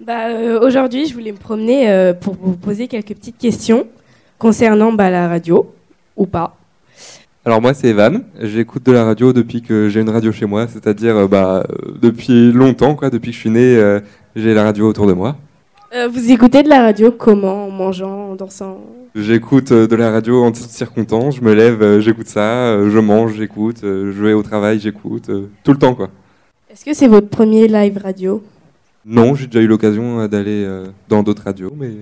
Bah, 0.00 0.28
euh, 0.28 0.60
Aujourd'hui, 0.60 1.06
je 1.06 1.14
voulais 1.14 1.32
me 1.32 1.38
promener 1.38 1.88
euh, 1.88 2.12
pour 2.12 2.36
vous 2.38 2.56
poser 2.56 2.88
quelques 2.88 3.14
petites 3.14 3.38
questions 3.38 3.86
concernant 4.44 4.92
bah, 4.92 5.08
la 5.08 5.26
radio, 5.26 5.72
ou 6.18 6.26
pas. 6.26 6.54
Alors 7.46 7.62
moi 7.62 7.72
c'est 7.72 7.88
Evan, 7.88 8.24
j'écoute 8.42 8.84
de 8.84 8.92
la 8.92 9.02
radio 9.02 9.32
depuis 9.32 9.62
que 9.62 9.88
j'ai 9.88 10.02
une 10.02 10.10
radio 10.10 10.32
chez 10.32 10.44
moi, 10.44 10.66
c'est-à-dire 10.68 11.16
euh, 11.16 11.26
bah, 11.26 11.64
depuis 12.02 12.52
longtemps, 12.52 12.94
quoi, 12.94 13.08
depuis 13.08 13.30
que 13.30 13.36
je 13.36 13.40
suis 13.40 13.48
né, 13.48 13.76
euh, 13.78 14.00
j'ai 14.36 14.52
la 14.52 14.64
radio 14.64 14.86
autour 14.86 15.06
de 15.06 15.14
moi. 15.14 15.38
Euh, 15.94 16.08
vous 16.12 16.30
écoutez 16.30 16.62
de 16.62 16.68
la 16.68 16.82
radio 16.82 17.10
comment 17.10 17.68
En 17.68 17.70
mangeant, 17.70 18.32
en 18.32 18.34
dansant? 18.34 18.80
J'écoute 19.14 19.72
euh, 19.72 19.86
de 19.86 19.96
la 19.96 20.10
radio 20.10 20.44
en 20.44 20.52
toutes 20.52 20.68
circonstances, 20.68 21.36
je 21.36 21.40
me 21.40 21.54
lève, 21.54 22.00
j'écoute 22.00 22.26
ça, 22.28 22.86
je 22.86 22.98
mange, 22.98 23.32
j'écoute, 23.36 23.78
je 23.80 24.22
vais 24.22 24.34
au 24.34 24.42
travail, 24.42 24.78
j'écoute, 24.78 25.30
tout 25.62 25.72
le 25.72 25.78
temps 25.78 25.94
quoi. 25.94 26.10
Est-ce 26.70 26.84
que 26.84 26.92
c'est 26.92 27.08
votre 27.08 27.28
premier 27.28 27.66
live 27.66 27.96
radio? 27.96 28.42
Non, 29.06 29.34
j'ai 29.34 29.46
déjà 29.46 29.62
eu 29.62 29.66
l'occasion 29.68 30.26
d'aller 30.26 30.68
dans 31.08 31.22
d'autres 31.22 31.44
radios, 31.44 31.72
mais 31.74 31.92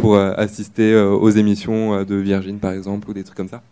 pour 0.00 0.14
euh, 0.14 0.32
assister 0.36 0.92
euh, 0.92 1.10
aux 1.10 1.30
émissions 1.30 1.94
euh, 1.94 2.04
de 2.04 2.16
Virgin 2.16 2.58
par 2.58 2.72
exemple 2.72 3.08
ou 3.10 3.14
des 3.14 3.22
trucs 3.22 3.36
comme 3.36 3.48
ça. 3.48 3.62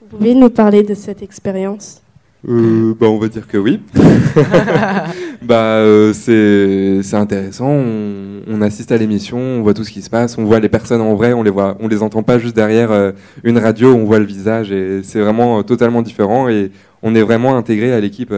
Vous 0.00 0.16
pouvez 0.16 0.34
nous 0.34 0.50
parler 0.50 0.82
de 0.82 0.94
cette 0.94 1.22
expérience? 1.22 2.02
Euh, 2.48 2.94
bah, 2.98 3.06
on 3.08 3.18
va 3.18 3.28
dire 3.28 3.46
que 3.46 3.58
oui. 3.58 3.80
bah, 5.42 5.76
euh, 5.76 6.12
c'est 6.14 7.14
intéressant. 7.14 7.68
On, 7.68 8.40
on 8.46 8.62
assiste 8.62 8.92
à 8.92 8.96
l'émission, 8.96 9.38
on 9.38 9.62
voit 9.62 9.74
tout 9.74 9.84
ce 9.84 9.90
qui 9.90 10.00
se 10.00 10.08
passe, 10.08 10.38
on 10.38 10.44
voit 10.44 10.58
les 10.58 10.70
personnes 10.70 11.02
en 11.02 11.14
vrai, 11.14 11.34
on 11.34 11.42
les 11.42 11.50
voit, 11.50 11.76
on 11.80 11.88
les 11.88 12.02
entend 12.02 12.22
pas 12.22 12.38
juste 12.38 12.56
derrière 12.56 12.90
euh, 12.92 13.12
une 13.44 13.58
radio, 13.58 13.94
on 13.94 14.04
voit 14.04 14.18
le 14.18 14.24
visage 14.24 14.72
et 14.72 15.02
c'est 15.02 15.20
vraiment 15.20 15.62
totalement 15.62 16.00
différent 16.02 16.48
et 16.48 16.70
on 17.02 17.14
est 17.14 17.22
vraiment 17.22 17.56
intégré 17.56 17.92
à 17.92 18.00
l'équipe 18.00 18.32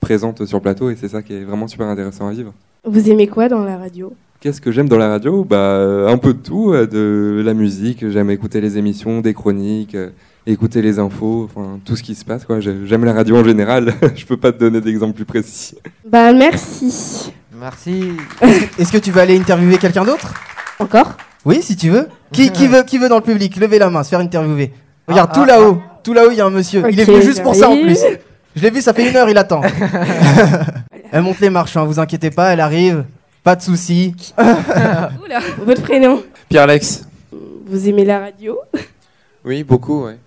présente 0.00 0.44
sur 0.44 0.58
le 0.58 0.62
plateau 0.62 0.90
et 0.90 0.96
c'est 0.96 1.08
ça 1.08 1.22
qui 1.22 1.34
est 1.34 1.44
vraiment 1.44 1.68
super 1.68 1.86
intéressant 1.86 2.28
à 2.28 2.32
vivre. 2.32 2.52
Vous 2.84 3.10
aimez 3.10 3.26
quoi 3.26 3.48
dans 3.48 3.64
la 3.64 3.76
radio? 3.76 4.12
Qu'est-ce 4.40 4.60
que 4.60 4.70
j'aime 4.70 4.88
dans 4.88 4.98
la 4.98 5.08
radio? 5.08 5.42
Bah 5.44 5.56
euh, 5.56 6.06
un 6.06 6.16
peu 6.16 6.32
de 6.32 6.38
tout, 6.38 6.72
euh, 6.72 6.86
de 6.86 7.42
la 7.44 7.54
musique. 7.54 8.08
J'aime 8.08 8.30
écouter 8.30 8.60
les 8.60 8.78
émissions, 8.78 9.20
des 9.20 9.34
chroniques, 9.34 9.96
euh, 9.96 10.10
écouter 10.46 10.80
les 10.80 11.00
infos, 11.00 11.48
enfin 11.50 11.80
tout 11.84 11.96
ce 11.96 12.04
qui 12.04 12.14
se 12.14 12.24
passe. 12.24 12.44
Quoi. 12.44 12.60
J'aime 12.60 13.04
la 13.04 13.12
radio 13.14 13.36
en 13.38 13.42
général. 13.44 13.92
Je 14.14 14.24
peux 14.24 14.36
pas 14.36 14.52
te 14.52 14.58
donner 14.58 14.80
d'exemple 14.80 15.14
plus 15.14 15.24
précis. 15.24 15.76
Bah 16.08 16.32
merci. 16.32 17.32
Merci. 17.58 18.12
Est-ce 18.78 18.92
que 18.92 18.98
tu 18.98 19.10
vas 19.10 19.22
aller 19.22 19.36
interviewer 19.36 19.76
quelqu'un 19.76 20.04
d'autre? 20.04 20.32
Encore? 20.78 21.14
Oui, 21.44 21.58
si 21.60 21.74
tu 21.74 21.90
veux. 21.90 22.06
Qui, 22.30 22.52
qui 22.52 22.66
veut, 22.68 22.84
qui 22.84 22.98
veut 22.98 23.08
dans 23.08 23.16
le 23.16 23.22
public? 23.22 23.56
Levez 23.56 23.80
la 23.80 23.90
main, 23.90 24.04
se 24.04 24.10
faire 24.10 24.20
interviewer. 24.20 24.72
Regarde, 25.08 25.30
Ah, 25.32 25.34
tout 25.34 25.42
ah, 25.42 25.46
là-haut, 25.46 25.82
tout 26.04 26.12
là-haut, 26.12 26.30
il 26.30 26.36
y 26.36 26.40
a 26.40 26.46
un 26.46 26.50
monsieur. 26.50 26.84
il 26.88 27.00
est 27.00 27.04
venu 27.04 27.22
juste 27.22 27.42
pour 27.42 27.56
ça 27.56 27.68
en 27.68 27.76
plus. 27.76 27.98
Je 28.54 28.62
l'ai 28.62 28.70
vu, 28.70 28.80
ça 28.82 28.92
fait 28.92 29.10
une 29.10 29.16
heure, 29.16 29.28
il 29.28 29.36
attend. 29.38 29.62
elle 31.10 31.22
monte 31.22 31.40
les 31.40 31.50
marches, 31.50 31.76
hein, 31.76 31.84
vous 31.84 31.98
inquiétez 31.98 32.30
pas, 32.30 32.52
elle 32.52 32.60
arrive. 32.60 33.04
Pas 33.44 33.56
de 33.56 33.62
soucis. 33.62 34.14
Oula, 34.38 35.40
votre 35.64 35.82
prénom 35.82 36.22
Pierre-Alex. 36.48 37.04
Vous 37.66 37.88
aimez 37.88 38.04
la 38.04 38.20
radio 38.20 38.58
Oui, 39.44 39.62
beaucoup, 39.62 40.04
ouais. 40.04 40.18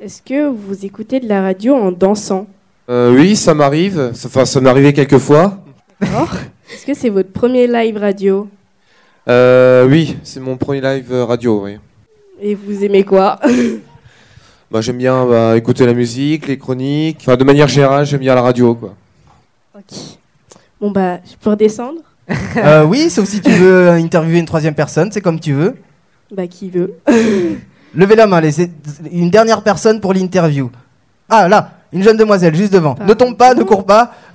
Est-ce 0.00 0.20
que 0.22 0.48
vous 0.48 0.84
écoutez 0.84 1.20
de 1.20 1.28
la 1.28 1.42
radio 1.42 1.74
en 1.74 1.92
dansant 1.92 2.46
Euh, 2.90 3.14
oui, 3.14 3.36
ça 3.36 3.54
m'arrive. 3.54 4.12
Enfin, 4.12 4.44
ça 4.44 4.60
m'est 4.60 4.68
arrivé 4.68 4.92
quelques 4.92 5.18
fois. 5.18 5.58
Est-ce 6.00 6.84
que 6.86 6.94
c'est 6.94 7.08
votre 7.10 7.30
premier 7.32 7.66
live 7.66 7.96
radio 7.96 8.48
Euh, 9.28 9.86
oui, 9.88 10.16
c'est 10.22 10.40
mon 10.40 10.56
premier 10.56 10.80
live 10.80 11.12
euh, 11.12 11.24
radio, 11.24 11.64
oui. 11.64 11.78
Et 12.40 12.54
vous 12.54 12.84
aimez 12.84 13.04
quoi 13.04 13.38
Bah, 14.70 14.80
j'aime 14.80 14.98
bien 14.98 15.24
bah, 15.24 15.56
écouter 15.56 15.86
la 15.86 15.94
musique, 15.94 16.48
les 16.48 16.58
chroniques. 16.58 17.18
Enfin, 17.20 17.36
de 17.36 17.44
manière 17.44 17.68
générale, 17.68 18.04
j'aime 18.04 18.20
bien 18.20 18.34
la 18.34 18.42
radio, 18.42 18.74
quoi. 18.74 18.94
Ok. 19.76 19.96
Bon 20.80 20.90
bah, 20.90 21.18
je 21.24 21.36
peux 21.40 21.50
redescendre 21.50 22.00
Euh, 22.56 22.84
oui, 22.84 23.10
sauf 23.10 23.28
si 23.28 23.40
tu 23.40 23.50
veux 23.50 23.90
interviewer 23.90 24.38
une 24.38 24.46
troisième 24.46 24.74
personne, 24.74 25.10
c'est 25.12 25.20
comme 25.20 25.40
tu 25.40 25.52
veux. 25.52 25.74
Bah 26.34 26.46
qui 26.46 26.70
veut 26.70 26.94
Levez 27.94 28.16
la 28.16 28.26
main, 28.26 28.40
laissez 28.40 28.70
une 29.12 29.30
dernière 29.30 29.62
personne 29.62 30.00
pour 30.00 30.14
l'interview. 30.14 30.70
Ah 31.28 31.48
là, 31.48 31.70
une 31.92 32.02
jeune 32.02 32.16
demoiselle 32.16 32.54
juste 32.54 32.72
devant. 32.72 32.96
Ne 33.06 33.14
tombe 33.14 33.36
pas, 33.36 33.54
ne 33.54 33.62
cours 33.62 33.84
pas. 33.84 34.12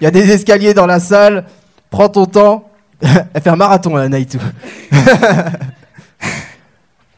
Il 0.00 0.04
y 0.04 0.06
a 0.06 0.10
des 0.10 0.30
escaliers 0.30 0.74
dans 0.74 0.86
la 0.86 1.00
salle. 1.00 1.44
Prends 1.90 2.08
ton 2.08 2.26
temps. 2.26 2.68
Elle 3.02 3.42
fait 3.42 3.50
un 3.50 3.56
marathon 3.56 3.96
là, 3.96 4.08
Naïtou. 4.08 4.38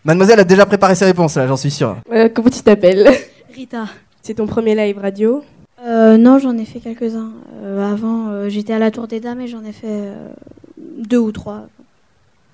Mademoiselle 0.04 0.40
a 0.40 0.44
déjà 0.44 0.64
préparé 0.64 0.94
ses 0.94 1.04
réponses 1.04 1.37
là, 1.37 1.46
j'en 1.46 1.56
suis 1.56 1.70
sûr. 1.70 1.96
Euh, 2.12 2.28
Comment 2.32 2.49
tu 2.49 2.62
t'appelles? 2.62 3.08
Rita. 3.54 3.87
C'est 4.23 4.35
ton 4.35 4.46
premier 4.46 4.75
live 4.75 4.99
radio? 4.99 5.44
Euh, 5.85 6.16
non, 6.16 6.38
j'en 6.38 6.56
ai 6.56 6.64
fait 6.64 6.80
quelques-uns. 6.80 7.33
Euh, 7.62 7.92
avant, 7.92 8.28
euh, 8.28 8.49
j'étais 8.49 8.73
à 8.73 8.78
la 8.78 8.90
Tour 8.90 9.09
des 9.09 9.21
Dames 9.21 9.40
et 9.40 9.47
j'en 9.47 9.62
ai 9.64 9.73
fait 9.73 9.87
euh, 9.87 10.28
deux 10.76 11.18
ou 11.18 11.33
trois. 11.33 11.68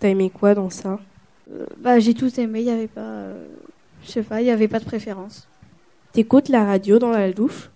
T'as 0.01 0.09
aimé 0.09 0.31
quoi 0.33 0.55
dans 0.55 0.71
ça? 0.71 0.99
Euh, 1.53 1.65
bah, 1.79 2.01
j'ai 2.01 2.15
tout 2.15 2.41
aimé. 2.41 2.61
Il 2.61 2.67
y 2.67 2.71
avait 2.71 2.89
pas, 2.89 3.01
euh, 3.01 3.45
je 4.05 4.11
sais 4.11 4.23
pas, 4.23 4.41
il 4.41 4.47
y 4.47 4.51
avait 4.51 4.69
pas 4.69 4.81
de 4.81 4.85
préférence. 4.85 5.47
T'écoutes 6.13 6.49
la 6.49 6.65
radio 6.65 6.99
dans 6.99 7.11
la 7.11 7.33
douche? 7.33 7.71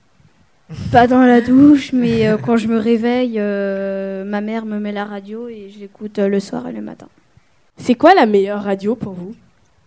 Pas 0.91 1.07
dans 1.07 1.23
la 1.23 1.41
douche, 1.41 1.93
mais 1.93 2.26
euh, 2.26 2.38
quand 2.38 2.57
je 2.57 2.67
me 2.67 2.76
réveille, 2.76 3.37
euh, 3.38 4.25
ma 4.25 4.41
mère 4.41 4.67
me 4.67 4.81
met 4.81 4.91
la 4.91 5.05
radio 5.05 5.47
et 5.49 5.71
je 5.73 5.79
l'écoute 5.79 6.19
euh, 6.19 6.26
le 6.26 6.41
soir 6.41 6.67
et 6.67 6.73
le 6.73 6.83
matin. 6.83 7.07
C'est 7.76 7.95
quoi 7.95 8.15
la 8.15 8.26
meilleure 8.26 8.65
radio 8.65 8.97
pour 8.97 9.12
vous? 9.12 9.33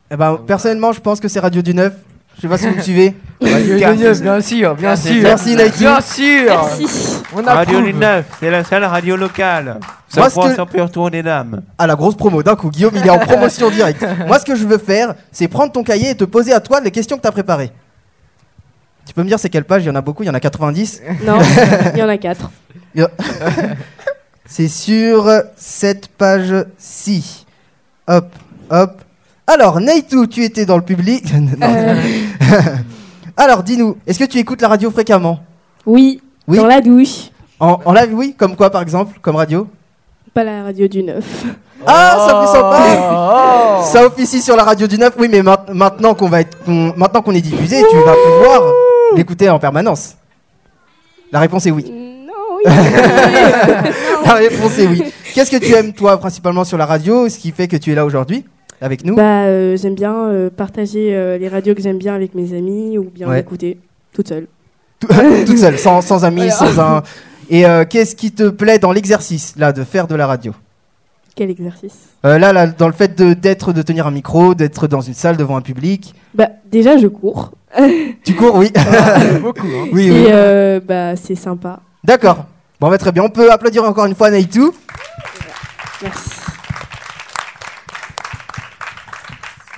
Eh 0.10 0.16
ben, 0.16 0.40
personnellement, 0.48 0.94
je 0.94 1.02
pense 1.02 1.20
que 1.20 1.28
c'est 1.28 1.42
Radio 1.42 1.62
du 1.62 1.74
Neuf. 1.74 1.94
Je 2.40 2.44
sais 2.44 2.48
pas 2.48 2.58
si 2.58 2.68
vous 2.70 2.76
me 2.76 2.82
suivez. 2.82 3.16
Radio 3.42 3.76
bien 4.16 4.42
sûr, 4.42 4.76
bien 4.76 4.96
sûr. 4.96 5.22
Merci, 5.22 5.56
Naïtou. 5.56 5.80
Bien 5.80 6.00
sûr. 6.02 6.70
On 7.34 7.44
Radio 7.44 7.50
approuve. 7.78 7.84
du 7.84 7.94
Neuf, 7.94 8.26
c'est 8.40 8.50
la 8.50 8.64
seule 8.64 8.84
radio 8.86 9.16
locale. 9.18 9.66
Moi, 10.16 10.24
Ça 10.26 10.30
ce 10.30 10.36
prend 10.56 10.66
que- 10.66 10.92
Tour 10.92 11.12
des 11.12 11.22
Dames. 11.22 11.62
Ah, 11.78 11.86
la 11.86 11.96
grosse 11.96 12.16
promo 12.16 12.42
d'un 12.42 12.56
coup. 12.56 12.70
Guillaume, 12.70 12.94
il 12.96 13.06
est 13.06 13.10
en 13.10 13.20
promotion 13.20 13.70
directe. 13.72 14.06
Moi, 14.26 14.40
ce 14.40 14.46
que 14.46 14.56
je 14.56 14.66
veux 14.66 14.78
faire, 14.78 15.16
c'est 15.32 15.48
prendre 15.48 15.72
ton 15.72 15.84
cahier 15.84 16.12
et 16.12 16.16
te 16.16 16.24
poser 16.24 16.54
à 16.54 16.60
toi 16.62 16.80
les 16.82 16.92
questions 16.92 17.18
que 17.18 17.22
tu 17.22 17.28
as 17.28 17.32
préparées. 17.32 17.72
Tu 19.06 19.14
peux 19.14 19.22
me 19.24 19.28
dire 19.28 19.38
c'est 19.40 19.50
quelle 19.50 19.66
page? 19.66 19.84
Il 19.84 19.88
y 19.88 19.90
en 19.90 19.96
a 19.96 20.02
beaucoup, 20.02 20.24
il 20.24 20.28
y 20.28 20.30
en 20.30 20.34
a 20.34 20.40
90. 20.40 21.02
Non, 21.26 21.38
il 21.94 22.00
y 22.00 22.04
en 22.04 22.10
a 22.10 22.18
quatre. 22.18 22.50
C'est 24.46 24.68
sur 24.68 25.30
cette 25.56 26.08
page-ci. 26.08 27.46
Hop, 28.08 28.28
hop. 28.72 29.02
Alors, 29.52 29.80
Neitou, 29.82 30.28
tu 30.28 30.44
étais 30.44 30.66
dans 30.66 30.78
le 30.78 30.84
public. 30.84 31.26
Non. 31.34 31.68
Euh, 31.68 31.96
Alors, 33.38 33.64
dis-nous, 33.64 33.98
est-ce 34.06 34.20
que 34.20 34.26
tu 34.26 34.38
écoutes 34.38 34.62
la 34.62 34.68
radio 34.68 34.92
fréquemment? 34.92 35.40
Oui, 35.86 36.22
Oui. 36.48 36.58
dans 36.58 36.66
la 36.68 36.82
douche. 36.82 37.30
en, 37.60 37.80
en 37.86 37.94
live, 37.94 38.10
oui 38.14 38.36
Comme 38.38 38.56
quoi, 38.56 38.70
par 38.70 38.82
exemple 38.82 39.18
Comme 39.22 39.38
radio? 39.38 39.68
Pas 40.34 40.44
la 40.44 40.64
radio 40.64 40.88
du 40.88 41.02
neuf. 41.04 41.26
Ah, 41.88 42.18
ça 42.28 42.42
fait 42.42 42.58
sympa 42.58 42.80
Oh. 43.02 43.84
Ça 43.92 44.06
officie 44.06 44.42
sur 44.42 44.56
la 44.58 44.64
radio 44.64 44.86
du 44.88 44.98
9. 44.98 45.14
Oui, 45.18 45.28
mais 45.32 45.42
ma- 45.42 45.66
maintenant 45.74 46.14
qu'on 46.14 46.28
va 46.28 46.42
être, 46.42 46.58
qu'on- 46.66 46.94
maintenant 46.98 47.22
qu'on 47.22 47.32
est 47.34 47.42
diffusé, 47.42 47.82
tu 47.90 47.96
vas 47.98 48.14
pouvoir 48.14 48.62
l'écouter 49.16 49.50
en 49.50 49.58
permanence. 49.58 50.16
La 51.32 51.40
réponse 51.40 51.66
est 51.66 51.72
oui. 51.72 51.86
Non, 51.90 52.34
oui. 52.58 52.72
La 54.26 54.34
réponse 54.34 54.78
est 54.78 54.88
oui. 54.88 55.04
Qu'est-ce 55.34 55.50
que 55.52 55.58
tu 55.66 55.74
aimes 55.74 55.94
toi 55.94 56.18
principalement 56.20 56.66
sur 56.66 56.78
la 56.78 56.86
radio 56.86 57.30
Ce 57.30 57.38
qui 57.40 57.52
fait 57.52 57.68
que 57.70 57.78
tu 57.78 57.92
es 57.94 57.96
là 57.96 58.06
aujourd'hui? 58.06 58.44
Avec 58.82 59.04
nous 59.06 59.16
bah, 59.16 59.44
euh, 59.44 59.76
j'aime 59.78 59.96
bien 59.96 60.14
euh, 60.30 60.50
partager 60.50 61.16
euh, 61.16 61.38
les 61.38 61.48
radios 61.50 61.76
que 61.76 61.82
j'aime 61.82 61.98
bien 61.98 62.14
avec 62.16 62.34
mes 62.36 62.54
amis 62.58 62.98
ou 62.98 63.04
bien 63.14 63.28
Ouais. 63.30 63.40
écouter 63.42 63.78
toute 64.14 64.28
seule. 64.30 64.48
toute 65.46 65.58
seule, 65.58 65.78
sans, 65.78 66.02
sans 66.02 66.26
amis, 66.26 66.50
sans 66.52 66.80
un. 66.80 67.04
Et 67.50 67.66
euh, 67.66 67.86
qu'est-ce 67.86 68.16
qui 68.16 68.32
te 68.32 68.50
plaît 68.50 68.80
dans 68.80 68.92
l'exercice 68.92 69.54
là 69.58 69.72
de 69.72 69.84
faire 69.84 70.08
de 70.08 70.16
la 70.16 70.28
radio? 70.28 70.54
Quel 71.36 71.50
exercice? 71.50 71.94
Euh, 72.26 72.38
Là, 72.38 72.52
là, 72.52 72.68
dans 72.68 72.88
le 72.88 72.94
fait 72.94 73.18
de 73.18 73.34
d'être, 73.34 73.72
de 73.72 73.82
tenir 73.82 74.08
un 74.08 74.12
micro, 74.12 74.56
d'être 74.56 74.88
dans 74.88 75.00
une 75.02 75.14
salle 75.14 75.38
devant 75.38 75.56
un 75.56 75.62
public. 75.62 76.14
Bah, 76.34 76.50
déjà, 76.70 76.98
je 76.98 77.08
cours. 77.08 77.52
Tu 78.26 78.36
cours, 78.36 78.56
oui. 78.56 78.72
Beaucoup. 79.42 79.68
hein. 79.68 79.88
oui, 79.94 80.08
Et 80.08 80.12
oui. 80.12 80.26
euh, 80.30 80.80
bah, 80.86 81.16
c'est 81.16 81.36
sympa. 81.36 81.80
D'accord. 82.04 82.46
Bon, 82.82 82.90
bah, 82.90 82.98
très 82.98 83.12
bien. 83.14 83.24
On 83.24 83.30
peut 83.30 83.52
applaudir 83.52 83.84
encore 83.86 84.06
une 84.06 84.16
fois 84.16 84.30
Naïtou. 84.32 84.74
Merci. 86.04 86.30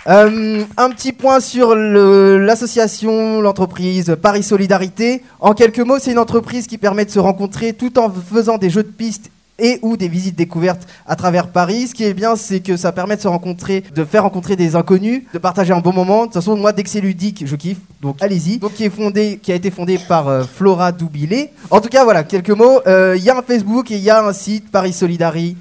Euh, 0.08 0.64
un 0.78 0.90
petit 0.90 1.12
point 1.14 1.40
sur 1.40 1.76
l'association, 1.76 3.40
l'entreprise 3.40 4.16
Paris 4.22 4.42
Solidarité. 4.42 5.22
En 5.40 5.54
quelques 5.54 5.80
mots, 5.80 6.00
c'est 6.00 6.12
une 6.12 6.18
entreprise 6.18 6.66
qui 6.66 6.80
permet 6.80 7.06
de 7.06 7.12
se 7.12 7.20
rencontrer 7.20 7.74
tout 7.74 8.00
en 8.00 8.10
faisant 8.10 8.58
des 8.58 8.72
jeux 8.72 8.82
de 8.84 8.90
pistes 8.90 9.30
et 9.60 9.78
ou 9.84 9.96
des 9.98 10.08
visites 10.08 10.36
découvertes 10.36 10.88
à 11.06 11.16
travers 11.16 11.50
Paris. 11.50 11.90
Ce 11.90 11.94
qui 11.94 12.04
est 12.04 12.16
bien, 12.16 12.36
c'est 12.36 12.62
que 12.62 12.78
ça 12.78 12.92
permet 12.92 13.16
de 13.16 13.22
se 13.22 13.28
rencontrer, 13.28 13.84
de 13.94 14.04
faire 14.04 14.24
rencontrer 14.24 14.56
des 14.56 14.76
inconnus, 14.76 15.22
de 15.34 15.38
partager 15.38 15.72
un 15.72 15.82
bon 15.82 15.94
moment. 15.94 16.22
De 16.22 16.26
toute 16.26 16.34
façon, 16.34 16.58
moi, 16.58 16.74
dès 16.74 16.82
que 16.82 16.90
c'est 16.90 17.02
ludique, 17.02 17.44
je 17.46 17.56
kiffe. 17.56 17.78
Donc, 18.02 18.18
allez-y. 18.22 18.58
Donc, 18.58 18.74
qui 18.74 18.86
est 18.86 18.90
fondé, 18.90 19.40
qui 19.42 19.52
a 19.52 19.56
été 19.56 19.70
fondé 19.70 20.00
par 20.00 20.28
euh, 20.28 20.44
Flora 20.52 20.92
Doubilé. 20.92 21.52
En 21.70 21.80
tout 21.80 21.90
cas, 21.90 22.04
voilà, 22.06 22.24
quelques 22.24 22.50
mots. 22.50 22.82
Euh, 22.88 23.14
Il 23.16 23.24
y 23.24 23.30
a 23.30 23.38
un 23.38 23.44
Facebook 23.44 23.92
et 23.92 23.98
il 23.98 24.04
y 24.04 24.10
a 24.10 24.26
un 24.26 24.34
site 24.34 24.72
Paris 24.72 24.94
Solidari-THE 24.94 25.56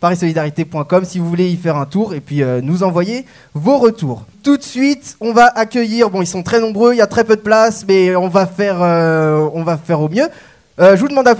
parisolidarité.com 0.00 1.04
si 1.04 1.18
vous 1.18 1.28
voulez 1.28 1.48
y 1.48 1.56
faire 1.56 1.76
un 1.76 1.86
tour 1.86 2.14
et 2.14 2.20
puis 2.20 2.42
euh, 2.42 2.60
nous 2.62 2.82
envoyer 2.82 3.24
vos 3.54 3.78
retours. 3.78 4.24
Tout 4.42 4.56
de 4.56 4.62
suite, 4.62 5.16
on 5.20 5.32
va 5.32 5.46
accueillir, 5.54 6.10
bon 6.10 6.22
ils 6.22 6.26
sont 6.26 6.42
très 6.42 6.60
nombreux, 6.60 6.94
il 6.94 6.98
y 6.98 7.02
a 7.02 7.06
très 7.06 7.24
peu 7.24 7.36
de 7.36 7.40
place, 7.40 7.84
mais 7.88 8.14
on 8.16 8.28
va 8.28 8.46
faire, 8.46 8.78
euh, 8.82 9.48
on 9.54 9.62
va 9.62 9.76
faire 9.76 10.00
au 10.00 10.08
mieux. 10.08 10.28
Euh, 10.80 10.96
je 10.96 11.00
vous 11.00 11.08
demande... 11.08 11.28
à- 11.28 11.34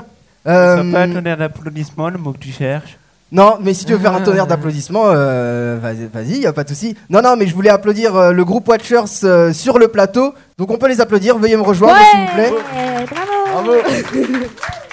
euh, 0.47 0.77
Ça 0.77 0.83
peut 0.83 0.88
être 0.91 0.97
un 0.97 1.12
tonnerre 1.15 1.37
d'applaudissements, 1.37 2.09
le 2.11 2.19
mot 2.19 2.33
que 2.33 2.38
tu 2.38 2.50
cherches. 2.53 2.99
non, 3.31 3.59
mais 3.62 3.75
si 3.75 3.85
tu 3.85 3.93
veux 3.93 3.99
faire 3.99 4.15
un 4.15 4.21
tonnerre 4.23 4.47
d'applaudissements, 4.47 5.05
euh, 5.07 5.79
vas-y, 6.12 6.38
y 6.38 6.47
a 6.47 6.53
pas 6.53 6.65
de 6.65 6.71
souci. 6.71 6.97
Non, 7.11 7.21
non, 7.23 7.37
mais 7.37 7.47
je 7.47 7.55
voulais 7.55 7.71
applaudir 7.71 8.17
euh, 8.17 8.33
le 8.33 8.45
groupe 8.45 8.67
Watchers 8.69 9.05
euh, 9.25 9.53
sur 9.53 9.79
le 9.79 9.88
plateau, 9.88 10.35
donc 10.57 10.71
on 10.71 10.79
peut 10.79 10.88
les 10.88 11.00
applaudir. 11.00 11.38
Veuillez 11.38 11.57
me 11.57 11.62
rejoindre, 11.62 11.99
s'il 12.11 12.21
vous 12.21 12.35
plaît. 12.35 12.53
bravo. 13.53 13.73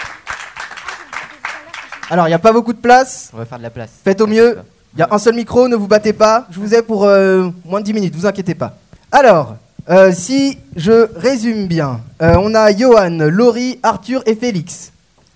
Alors, 2.09 2.27
il 2.27 2.31
n'y 2.31 2.35
a 2.35 2.39
pas 2.39 2.53
beaucoup 2.53 2.73
de 2.73 2.79
place. 2.79 3.31
On 3.33 3.37
va 3.37 3.45
faire 3.45 3.57
de 3.57 3.63
la 3.63 3.69
place. 3.69 3.89
Faites 4.03 4.21
au 4.21 4.27
mieux. 4.27 4.57
Il 4.95 4.99
y 4.99 5.03
a 5.03 5.07
un 5.11 5.17
seul 5.17 5.35
micro, 5.35 5.67
ne 5.67 5.75
vous 5.75 5.87
battez 5.87 6.13
pas. 6.13 6.47
Je 6.51 6.59
vous 6.59 6.73
ai 6.73 6.81
pour 6.81 7.05
euh, 7.05 7.49
moins 7.65 7.81
de 7.81 7.85
10 7.85 7.93
minutes, 7.93 8.15
vous 8.15 8.25
inquiétez 8.25 8.55
pas. 8.55 8.75
Alors, 9.11 9.55
euh, 9.89 10.11
si 10.13 10.57
je 10.75 11.09
résume 11.15 11.67
bien, 11.67 12.01
euh, 12.21 12.35
on 12.39 12.55
a 12.55 12.75
Johan, 12.75 13.17
Laurie, 13.29 13.79
Arthur 13.83 14.23
et 14.25 14.35
Félix. 14.35 14.91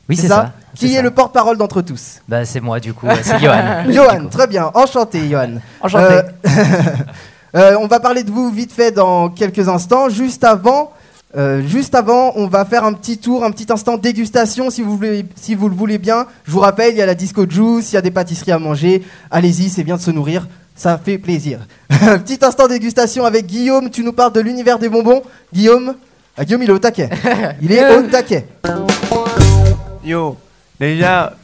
Oui, 0.07 0.15
c'est 0.15 0.27
ça. 0.27 0.53
Qui 0.75 0.93
est 0.93 0.97
ça. 0.97 1.01
le 1.01 1.11
porte-parole 1.11 1.57
d'entre 1.57 1.81
tous? 1.81 2.21
Bah, 2.27 2.45
c'est 2.45 2.59
moi, 2.59 2.79
du 2.79 2.93
coup. 2.93 3.07
C'est 3.21 3.39
Johan. 3.39 3.83
Johan, 3.89 4.27
très 4.29 4.47
bien. 4.47 4.71
Enchanté, 4.73 5.29
Johan. 5.29 5.55
Enchanté. 5.81 6.13
Euh, 6.13 6.21
euh, 7.55 7.77
on 7.79 7.87
va 7.87 7.99
parler 7.99 8.23
de 8.23 8.31
vous 8.31 8.49
vite 8.49 8.71
fait 8.71 8.91
dans 8.91 9.29
quelques 9.29 9.67
instants. 9.67 10.09
Juste 10.09 10.43
avant, 10.43 10.91
euh, 11.37 11.61
juste 11.61 11.93
avant, 11.93 12.33
on 12.35 12.47
va 12.47 12.65
faire 12.65 12.83
un 12.83 12.93
petit 12.93 13.19
tour, 13.19 13.43
un 13.43 13.51
petit 13.51 13.67
instant 13.71 13.97
dégustation, 13.97 14.69
si 14.69 14.81
vous, 14.81 14.97
voulez, 14.97 15.25
si 15.35 15.53
vous 15.53 15.69
le 15.69 15.75
voulez 15.75 15.99
bien. 15.99 16.25
Je 16.45 16.51
vous 16.51 16.59
rappelle, 16.59 16.93
il 16.93 16.97
y 16.97 17.01
a 17.01 17.05
la 17.05 17.15
disco 17.15 17.45
juice, 17.47 17.91
il 17.91 17.95
y 17.95 17.97
a 17.97 18.01
des 18.01 18.11
pâtisseries 18.11 18.51
à 18.51 18.59
manger. 18.59 19.03
Allez-y, 19.29 19.69
c'est 19.69 19.83
bien 19.83 19.97
de 19.97 20.01
se 20.01 20.11
nourrir. 20.11 20.47
Ça 20.75 20.97
fait 20.97 21.17
plaisir. 21.17 21.59
Petit 21.89 22.39
instant 22.41 22.67
dégustation 22.67 23.25
avec 23.25 23.45
Guillaume. 23.45 23.89
Tu 23.89 24.03
nous 24.03 24.13
parles 24.13 24.33
de 24.33 24.39
l'univers 24.39 24.79
des 24.79 24.89
bonbons. 24.89 25.21
Guillaume, 25.53 25.93
ah, 26.35 26.45
Guillaume, 26.45 26.63
il 26.63 26.69
est 26.69 26.73
au 26.73 26.79
taquet. 26.79 27.09
Il 27.61 27.71
est 27.73 27.97
au 27.97 28.03
taquet. 28.03 28.45
Yo, 30.05 30.37
déjà, 30.79 31.35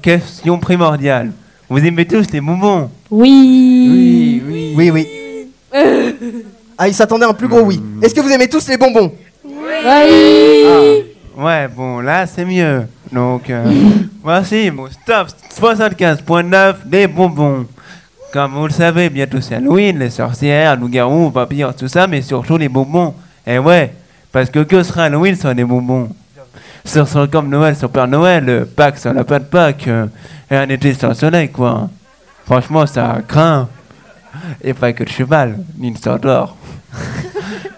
question 0.00 0.58
primordiale. 0.58 1.32
Vous 1.68 1.78
aimez 1.78 2.06
tous 2.06 2.32
les 2.32 2.40
bonbons? 2.40 2.90
Oui. 3.10 4.42
oui. 4.44 4.74
Oui, 4.74 4.90
oui. 4.90 5.06
Ah, 6.82 6.88
il 6.88 6.94
s'attendait 6.94 7.26
à 7.26 7.28
un 7.28 7.34
plus 7.34 7.46
gros 7.46 7.60
oui. 7.60 7.78
Est-ce 8.00 8.14
que 8.14 8.22
vous 8.22 8.30
aimez 8.30 8.48
tous 8.48 8.66
les 8.66 8.78
bonbons 8.78 9.12
Oui. 9.44 9.52
Ouais, 11.36 11.68
bon, 11.68 12.00
là, 12.00 12.26
c'est 12.26 12.46
mieux. 12.46 12.86
Donc, 13.12 13.50
euh, 13.50 13.70
voici 14.22 14.70
mon 14.70 14.86
stop 14.88 15.28
75.9 15.60 16.76
des 16.86 17.06
bonbons. 17.06 17.66
Comme 18.32 18.52
vous 18.52 18.64
le 18.64 18.72
savez, 18.72 19.10
bientôt 19.10 19.42
c'est 19.42 19.56
Halloween, 19.56 19.98
les 19.98 20.08
sorcières, 20.08 20.74
loups-garous, 20.74 21.28
vampires, 21.28 21.76
tout 21.76 21.86
ça, 21.86 22.06
mais 22.06 22.22
surtout 22.22 22.56
les 22.56 22.70
bonbons. 22.70 23.14
Et 23.46 23.58
ouais, 23.58 23.92
parce 24.32 24.48
que 24.48 24.60
que 24.60 24.82
sera 24.82 25.04
Halloween 25.04 25.36
sans 25.36 25.52
des 25.52 25.64
bonbons? 25.64 26.08
Ce 26.86 27.04
sera 27.04 27.26
comme 27.26 27.50
Noël 27.50 27.76
sans 27.76 27.88
Père 27.88 28.08
Noël, 28.08 28.48
euh, 28.48 28.64
Pâques 28.64 28.96
sans 28.96 29.12
lapin 29.12 29.38
de 29.38 29.44
Pâques, 29.44 29.86
euh, 29.86 30.06
et 30.50 30.56
un 30.56 30.68
été 30.70 30.94
sans 30.94 31.12
soleil, 31.12 31.50
quoi. 31.50 31.90
Franchement, 32.46 32.86
ça 32.86 33.18
craint. 33.28 33.68
Et 34.62 34.74
pas 34.74 34.92
que 34.92 35.04
le 35.04 35.10
cheval, 35.10 35.58
ni 35.78 35.90
le 35.90 35.96
centaure. 35.96 36.56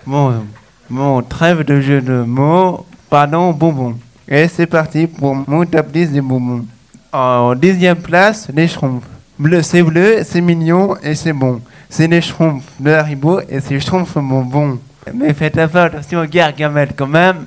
bon, 0.06 0.44
bon, 0.90 1.22
trêve 1.22 1.64
de 1.64 1.80
jeu 1.80 2.00
de 2.00 2.22
mots, 2.22 2.86
pardon, 3.08 3.52
bonbons. 3.52 3.96
Et 4.28 4.48
c'est 4.48 4.66
parti 4.66 5.06
pour 5.06 5.34
mon 5.34 5.66
top 5.66 5.90
10 5.90 6.12
des 6.12 6.20
bonbons. 6.20 6.64
En 7.12 7.54
dixième 7.54 7.98
place, 7.98 8.48
les 8.54 8.68
schtroumpfs. 8.68 9.06
Bleu, 9.38 9.62
c'est 9.62 9.82
bleu, 9.82 10.20
c'est 10.24 10.40
mignon 10.40 10.96
et 11.02 11.14
c'est 11.14 11.32
bon. 11.32 11.60
C'est 11.90 12.06
les 12.06 12.20
schtroumpfs 12.20 12.64
de 12.80 12.90
Haribo 12.90 13.40
et 13.48 13.60
ces 13.60 13.80
schtroumpfs 13.80 14.14
bonbons. 14.16 14.78
Mais 15.12 15.34
faites 15.34 15.58
attention 15.58 16.20
au 16.20 16.26
Gargamel 16.26 16.90
quand 16.96 17.08
même. 17.08 17.46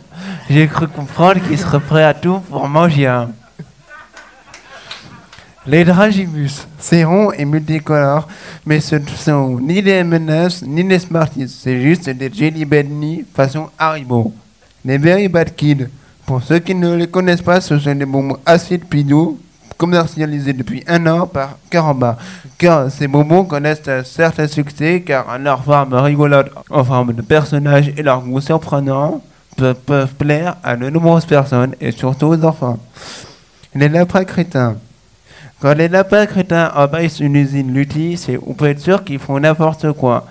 J'ai 0.50 0.68
cru 0.68 0.88
comprendre 0.88 1.42
qu'il 1.42 1.58
serait 1.58 1.80
prêt 1.80 2.04
à 2.04 2.14
tout 2.14 2.40
pour 2.50 2.68
manger 2.68 3.08
un. 3.08 3.30
Les 5.68 5.84
Dragibus, 5.84 6.68
c'est 6.78 7.04
rond 7.04 7.32
et 7.32 7.44
multicolore, 7.44 8.28
mais 8.68 8.80
ce 8.80 8.98
ne 8.98 9.08
sont 9.08 9.60
ni 9.60 9.82
les 9.82 9.94
M&M's 9.94 10.62
ni 10.62 10.84
les 10.84 11.00
Smarties, 11.00 11.50
c'est 11.50 11.82
juste 11.82 12.08
des 12.08 12.32
Jelly 12.32 12.66
Belly 12.66 13.26
façon 13.34 13.70
Haribo. 13.80 14.32
Les 14.84 15.00
Berry 15.00 15.28
Bad 15.28 15.56
Kids, 15.56 15.88
pour 16.24 16.44
ceux 16.44 16.60
qui 16.60 16.76
ne 16.76 16.96
les 16.96 17.08
connaissent 17.08 17.42
pas, 17.42 17.62
ce 17.62 17.80
sont 17.80 17.96
des 17.96 18.06
bonbons 18.06 18.38
acides 18.46 18.84
puis 18.88 19.04
doux, 19.04 19.40
commercialisés 19.76 20.54
depuis 20.54 20.84
un 20.88 21.08
an 21.08 21.26
par 21.26 21.58
Caramba. 21.72 22.16
Car 22.60 22.92
ces 22.92 23.08
bonbons 23.08 23.46
connaissent 23.46 23.88
un 23.88 24.04
certain 24.04 24.48
succès, 24.48 25.02
car 25.04 25.40
leur 25.40 25.64
forme 25.64 25.96
rigolote 25.96 26.52
en 26.70 26.84
forme 26.84 27.14
de 27.14 27.24
personnages 27.24 27.92
et 27.98 28.04
leur 28.04 28.22
goût 28.22 28.40
surprenant 28.40 29.20
peuvent, 29.58 29.74
peuvent 29.74 30.14
plaire 30.14 30.58
à 30.64 30.76
de 30.76 30.92
nombreuses 30.92 31.26
personnes 31.26 31.74
et 31.82 31.90
surtout 31.90 32.28
aux 32.28 32.44
enfants. 32.46 32.78
Les 33.74 33.90
lapins 33.90 34.26
crétins. 34.26 34.76
Quand 35.62 35.74
les 35.74 35.88
lapins 35.88 36.26
crétins 36.26 36.72
envahissent 36.76 37.22
une 37.22 37.36
usine 37.36 37.74
Lutti, 37.74 38.18
c'est, 38.18 38.38
on 38.46 38.54
peut 38.54 38.68
être 38.68 38.82
sûr 38.82 39.04
qu'ils 39.04 39.20
font 39.20 39.40
n'importe 39.40 39.94
quoi. 39.94 40.26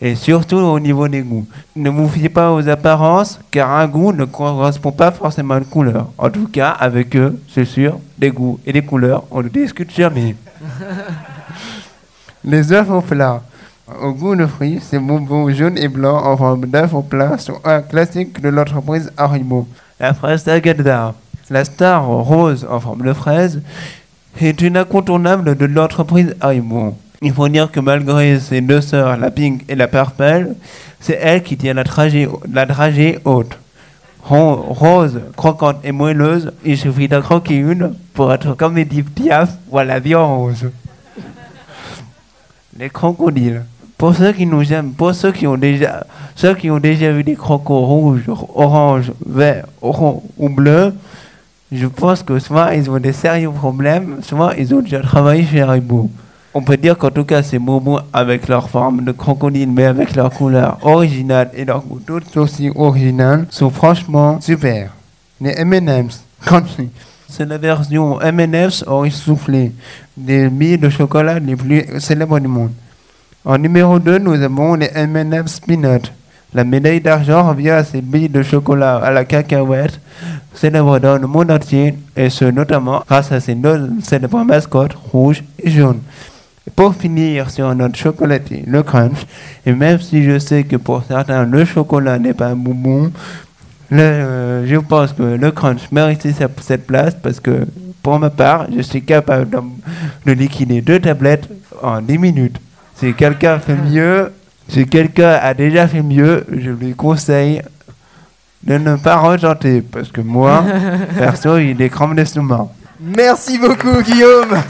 Et 0.00 0.14
surtout 0.14 0.56
au 0.58 0.78
niveau 0.78 1.08
des 1.08 1.22
goûts. 1.22 1.46
Ne 1.74 1.90
vous 1.90 2.08
fiez 2.08 2.28
pas 2.28 2.52
aux 2.52 2.68
apparences, 2.68 3.40
car 3.50 3.70
un 3.72 3.88
goût 3.88 4.12
ne 4.12 4.26
correspond 4.26 4.92
pas 4.92 5.10
forcément 5.10 5.54
à 5.54 5.58
une 5.58 5.64
couleur. 5.64 6.08
En 6.18 6.30
tout 6.30 6.46
cas, 6.48 6.70
avec 6.70 7.16
eux, 7.16 7.40
c'est 7.52 7.64
sûr, 7.64 7.98
des 8.16 8.30
goûts 8.30 8.60
et 8.66 8.72
des 8.72 8.82
couleurs, 8.82 9.24
on 9.30 9.42
ne 9.42 9.48
discute 9.48 9.92
jamais. 9.92 10.36
les 12.44 12.72
œufs 12.72 12.90
au 12.90 13.00
plat. 13.00 13.42
Au 14.02 14.12
goût 14.12 14.36
de 14.36 14.46
fruits, 14.46 14.80
ces 14.82 14.98
bonbons 14.98 15.50
jaunes 15.50 15.78
et 15.78 15.88
blancs 15.88 16.22
en 16.24 16.36
forme 16.36 16.66
d'œufs 16.66 16.92
au 16.92 17.02
plat 17.02 17.38
sont 17.38 17.58
un 17.64 17.80
classique 17.80 18.40
de 18.40 18.50
l'entreprise 18.50 19.10
Haribo. 19.16 19.66
La 19.98 20.12
fraise 20.12 20.44
d'Agadar. 20.44 21.14
La 21.50 21.64
star 21.64 22.06
rose 22.06 22.66
en 22.70 22.78
forme 22.78 23.02
de 23.06 23.14
fraise 23.14 23.62
est 24.40 24.60
une 24.60 24.76
incontournable 24.76 25.56
de 25.56 25.66
l'entreprise 25.66 26.34
Haribo. 26.40 26.94
Il 27.22 27.32
faut 27.32 27.48
dire 27.48 27.70
que 27.70 27.80
malgré 27.80 28.38
ses 28.38 28.60
deux 28.60 28.80
sœurs, 28.80 29.16
la 29.16 29.30
Pink 29.30 29.64
et 29.68 29.74
la 29.74 29.88
Purple, 29.88 30.50
c'est 31.00 31.18
elle 31.20 31.42
qui 31.42 31.56
tient 31.56 31.74
la 31.74 31.82
dragée, 31.84 32.28
la 32.52 32.66
haute. 33.24 33.58
Ro- 34.22 34.56
Rose, 34.68 35.20
croquante 35.36 35.78
et 35.84 35.90
moelleuse, 35.92 36.52
il 36.64 36.76
suffit 36.76 37.08
d'en 37.08 37.22
croquer 37.22 37.56
une 37.56 37.94
pour 38.14 38.32
être 38.32 38.54
comme 38.54 38.74
Deep 38.84 39.14
Piaf 39.14 39.50
ou 39.70 39.78
à 39.78 39.84
la 39.84 39.98
vie 40.00 40.14
rose. 40.14 40.70
Les 42.78 42.90
crocodiles. 42.90 43.62
Pour 43.96 44.14
ceux 44.14 44.32
qui 44.32 44.46
nous 44.46 44.72
aiment, 44.72 44.92
pour 44.92 45.12
ceux 45.14 45.32
qui 45.32 45.46
ont 45.46 45.56
déjà, 45.56 46.04
ceux 46.36 46.54
qui 46.54 46.70
ont 46.70 46.78
déjà 46.78 47.10
vu 47.10 47.24
des 47.24 47.34
crocos 47.34 47.84
rouges, 47.84 48.22
orange, 48.54 49.10
vert, 49.26 49.64
rond 49.82 50.22
ou 50.36 50.48
bleu, 50.48 50.94
je 51.70 51.86
pense 51.86 52.22
que 52.22 52.38
soit 52.38 52.74
ils 52.74 52.90
ont 52.90 52.98
des 52.98 53.12
sérieux 53.12 53.50
problèmes, 53.50 54.20
soit 54.22 54.54
ils 54.58 54.74
ont 54.74 54.80
déjà 54.80 55.00
travaillé 55.00 55.44
chez 55.44 55.60
Haribo. 55.60 56.10
On 56.54 56.62
peut 56.62 56.78
dire 56.78 56.96
qu'en 56.96 57.10
tout 57.10 57.24
cas, 57.24 57.42
ces 57.42 57.58
bonbons, 57.58 58.00
avec 58.12 58.48
leur 58.48 58.70
forme 58.70 59.04
de 59.04 59.12
crocodile, 59.12 59.70
mais 59.70 59.84
avec 59.84 60.16
leur 60.16 60.30
couleur 60.30 60.78
originale 60.82 61.50
et 61.54 61.64
leur 61.64 61.82
goût 61.82 62.00
tout 62.00 62.38
aussi 62.38 62.70
original, 62.74 63.46
sont 63.50 63.70
franchement 63.70 64.40
super. 64.40 64.90
Les 65.40 65.54
M&M's. 65.58 66.24
C'est 67.28 67.44
la 67.44 67.58
version 67.58 68.18
M&M's 68.20 68.82
orange 68.86 69.12
soufflé, 69.12 69.72
des 70.16 70.48
billes 70.48 70.78
de 70.78 70.88
chocolat 70.88 71.38
les 71.38 71.54
plus 71.54 71.84
célèbres 72.00 72.40
du 72.40 72.48
monde. 72.48 72.72
En 73.44 73.58
numéro 73.58 73.98
2, 73.98 74.18
nous 74.18 74.32
avons 74.42 74.74
les 74.74 74.90
M&M's 74.94 75.60
Peanut. 75.60 76.10
La 76.54 76.64
médaille 76.64 77.00
d'argent 77.00 77.46
revient 77.48 77.70
à 77.70 77.84
ces 77.84 78.00
billes 78.00 78.28
de 78.30 78.42
chocolat 78.42 78.96
à 78.96 79.10
la 79.10 79.24
cacahuète, 79.24 80.00
célèbres 80.54 80.98
dans 80.98 81.18
le 81.18 81.26
monde 81.26 81.50
entier, 81.50 81.94
et 82.16 82.30
ce 82.30 82.46
notamment 82.46 83.02
grâce 83.06 83.30
à 83.32 83.40
ces 83.40 83.54
deux 83.54 83.90
célèbres 84.02 84.42
mascottes 84.44 84.94
rouges 85.12 85.44
et 85.62 85.70
jaunes. 85.70 86.00
Pour 86.74 86.94
finir 86.94 87.50
sur 87.50 87.74
notre 87.74 87.96
chocolaté, 87.98 88.64
le 88.66 88.82
crunch, 88.82 89.26
et 89.66 89.72
même 89.72 90.00
si 90.00 90.22
je 90.24 90.38
sais 90.38 90.64
que 90.64 90.76
pour 90.76 91.02
certains 91.06 91.44
le 91.44 91.64
chocolat 91.64 92.18
n'est 92.18 92.34
pas 92.34 92.48
un 92.48 92.56
bonbon, 92.56 93.10
le- 93.90 94.00
euh, 94.00 94.66
je 94.66 94.76
pense 94.76 95.12
que 95.12 95.22
le 95.22 95.50
crunch 95.50 95.90
mérite 95.92 96.26
cette 96.60 96.86
place 96.86 97.14
parce 97.22 97.40
que 97.40 97.66
pour 98.02 98.18
ma 98.18 98.30
part, 98.30 98.66
je 98.74 98.80
suis 98.82 99.02
capable 99.02 99.48
de 100.26 100.32
liquider 100.32 100.80
deux 100.80 101.00
tablettes 101.00 101.48
en 101.82 102.00
10 102.00 102.18
minutes. 102.18 102.60
Si 102.96 103.12
quelqu'un 103.14 103.58
fait 103.58 103.76
mieux, 103.76 104.32
si 104.68 104.86
quelqu'un 104.86 105.38
a 105.42 105.54
déjà 105.54 105.88
fait 105.88 106.02
mieux, 106.02 106.44
je 106.50 106.70
lui 106.70 106.94
conseille 106.94 107.62
de 108.62 108.76
ne 108.76 108.96
pas 108.96 109.16
retenter 109.16 109.80
parce 109.82 110.10
que 110.10 110.20
moi, 110.20 110.64
perso, 111.18 111.58
il 111.58 111.70
est 111.70 111.74
des 111.74 111.88
crampes 111.90 112.14
d'estomac. 112.14 112.68
Merci 113.00 113.58
beaucoup, 113.58 114.02
Guillaume. 114.02 114.60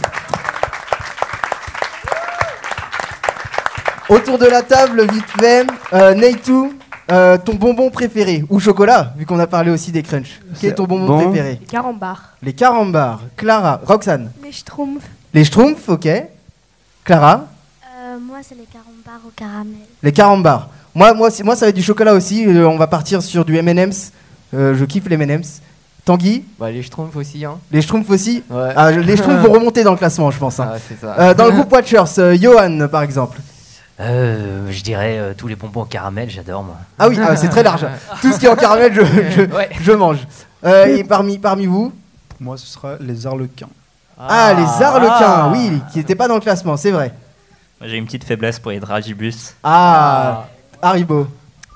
Autour 4.09 4.39
de 4.39 4.47
la 4.47 4.63
table, 4.63 5.03
vite 5.13 5.25
fait, 5.39 5.67
euh, 5.93 6.15
Neytou, 6.15 6.73
euh, 7.11 7.37
ton 7.37 7.55
bonbon 7.55 7.91
préféré 7.91 8.43
ou 8.49 8.59
chocolat, 8.59 9.13
vu 9.19 9.27
qu'on 9.27 9.39
a 9.39 9.47
parlé 9.47 9.71
aussi 9.71 9.93
des 9.93 10.03
crunchs. 10.03 10.41
Quel 10.61 10.71
est 10.71 10.75
ton 10.75 10.85
bonbon 10.85 11.07
Bon. 11.19 11.25
préféré? 11.31 11.61
Carambar. 11.69 12.23
Les 12.43 12.55
carambars. 12.55 13.21
Clara, 13.37 13.81
Roxane. 13.85 14.31
Les 14.43 14.53
schtroumpfs. 14.53 15.05
Les 15.35 15.45
schtroumpfs, 15.45 15.89
ok. 15.89 16.09
Clara, 17.05 17.47
Euh, 18.19 18.21
moi, 18.27 18.39
c'est 18.43 18.55
les 18.57 18.65
carambars 18.65 19.21
au 19.27 19.31
caramel. 19.35 19.75
les 20.03 20.13
carambars. 20.13 20.69
Moi, 20.95 21.13
moi, 21.15 21.29
moi, 21.45 21.55
ça 21.57 21.67
va 21.67 21.71
être 21.71 21.75
du 21.77 21.83
chocolat 21.83 22.15
aussi. 22.15 22.47
Euh, 22.47 22.69
on 22.69 22.77
va 22.77 22.87
partir 22.87 23.23
sur 23.23 23.45
du 23.45 23.57
M&M's. 23.57 24.13
Euh, 24.55 24.75
je 24.75 24.85
kiffe 24.85 25.09
les 25.09 25.15
M&M's. 25.15 25.61
Tanguy, 26.05 26.43
Bah, 26.59 26.71
les 26.71 26.83
schtroumpfs 26.83 27.17
aussi, 27.17 27.45
hein. 27.45 27.59
les 27.71 27.83
schtroumpfs 27.83 28.09
aussi. 28.09 28.43
Ouais. 28.49 28.71
Ah, 28.75 28.93
je- 28.95 29.01
les 29.01 29.17
schtroumpfs 29.17 29.43
vont 29.47 29.53
remonter 29.59 29.85
dans 29.85 29.91
le 29.93 29.99
classement, 29.99 30.31
je 30.31 30.39
pense. 30.39 30.59
hein. 30.59 30.71
Ah, 30.75 30.79
ça. 31.01 31.15
Euh, 31.21 31.35
dans 31.35 31.45
le 31.45 31.51
groupe 31.53 31.71
Watchers, 31.71 32.19
euh, 32.19 32.37
Johan, 32.41 32.89
par 32.91 33.03
exemple. 33.03 33.39
Euh, 34.01 34.69
je 34.71 34.83
dirais 34.83 35.19
euh, 35.19 35.35
tous 35.37 35.49
les 35.49 35.57
bonbons 35.57 35.83
au 35.83 35.85
caramel, 35.85 36.31
j'adore 36.31 36.63
moi. 36.63 36.77
Ah 36.99 37.09
oui, 37.09 37.19
ah, 37.23 37.37
c'est 37.37 37.49
très 37.49 37.63
large. 37.65 37.85
Tout 38.23 38.33
ce 38.33 38.39
qui 38.39 38.47
est 38.47 38.49
en 38.49 38.57
caramel, 38.57 38.95
je, 38.95 39.03
je, 39.03 39.43
Ouais. 39.55 39.69
je 39.81 39.93
mange. 39.93 40.27
Euh, 40.65 40.97
et 40.97 41.05
parmi, 41.05 41.37
parmi 41.39 41.67
vous 41.67 41.93
Pour 42.31 42.39
moi, 42.41 42.57
ce 42.57 42.67
sera 42.67 42.95
les 43.01 43.27
arlequins. 43.27 43.69
Ah, 44.19 44.55
les 44.57 44.83
arlequins, 44.85 45.53
oui, 45.53 45.81
qui 45.93 45.99
n'étaient 45.99 46.15
pas 46.15 46.27
dans 46.29 46.37
le 46.37 46.41
classement, 46.41 46.77
c'est 46.77 46.91
vrai. 46.93 47.13
J'ai 47.81 47.97
une 47.97 48.07
petite 48.07 48.25
faiblesse 48.25 48.59
pour 48.59 48.71
les 48.73 48.81
dragibus. 48.81 49.55
Ah, 49.62 50.47
Haribo. 50.83 51.27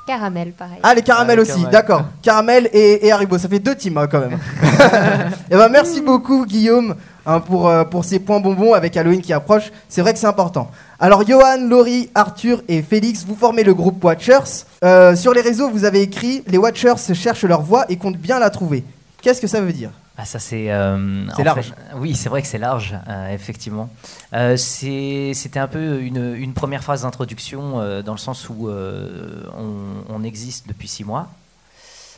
Caramel, 0.07 0.51
pareil. 0.53 0.79
Ah, 0.83 0.95
les 0.95 1.03
caramels 1.03 1.39
Ah, 1.39 1.43
les 1.43 1.43
aussi, 1.43 1.51
caramels. 1.53 1.71
d'accord. 1.73 2.05
Caramel 2.23 2.69
et, 2.73 3.07
et 3.07 3.13
Haribo, 3.13 3.39
ça 3.39 3.49
fait 3.49 3.61
deux 3.61 3.77
teams 3.77 3.97
hein, 3.99 4.09
quand 4.09 4.19
même. 4.19 4.37
et 5.51 5.55
ben, 5.57 5.69
merci 5.69 6.01
beaucoup, 6.01 6.45
Guillaume, 6.45 6.97
hein, 7.25 7.39
pour, 7.39 7.69
euh, 7.69 7.85
pour 7.85 8.05
ces 8.05 8.19
points 8.19 8.41
bonbons 8.41 8.75
avec 8.75 8.97
Halloween 8.97 9.21
qui 9.23 9.33
approche. 9.33 9.71
C'est 9.89 10.01
vrai 10.01 10.13
que 10.13 10.19
c'est 10.19 10.27
important. 10.27 10.73
Alors, 10.99 11.25
Johan, 11.25 11.69
Laurie, 11.69 12.11
Arthur 12.17 12.63
et 12.67 12.83
Félix, 12.83 13.25
vous 13.25 13.37
formez 13.37 13.63
le 13.63 13.75
groupe 13.75 14.03
Watchers. 14.03 14.65
Euh, 14.83 15.15
sur 15.15 15.33
les 15.33 15.41
réseaux, 15.41 15.71
vous 15.71 15.85
avez 15.85 16.03
écrit 16.03 16.43
Les 16.49 16.59
Watchers 16.59 17.15
cherchent 17.15 17.45
leur 17.45 17.63
voix 17.63 17.85
et 17.89 17.97
comptent 17.97 18.17
bien 18.19 18.41
la 18.41 18.51
trouver. 18.51 18.83
Qu'est-ce 19.23 19.41
que 19.41 19.47
ça 19.47 19.61
veut 19.61 19.73
dire? 19.73 19.91
Ah 20.23 20.25
ça 20.25 20.39
c'est 20.39 20.71
euh, 20.71 21.27
large. 21.43 21.67
fait- 21.67 21.97
oui 21.97 22.15
c'est 22.15 22.29
vrai 22.29 22.43
que 22.43 22.47
c'est 22.47 22.59
large 22.59 22.95
euh, 23.09 23.35
effectivement. 23.35 23.91
Euh, 24.35 24.57
C'était 24.57 25.59
un 25.59 25.67
peu 25.67 26.01
une, 26.01 26.37
une 26.37 26.55
première 26.55 26.85
phase 26.85 27.03
d'introduction 27.03 28.03
dans 28.03 28.13
le 28.13 28.19
sens 28.19 28.49
où 28.49 28.69
on, 28.71 29.75
on 30.09 30.23
existe 30.23 30.69
depuis 30.69 30.87
six 30.87 31.03
mois. 31.05 31.29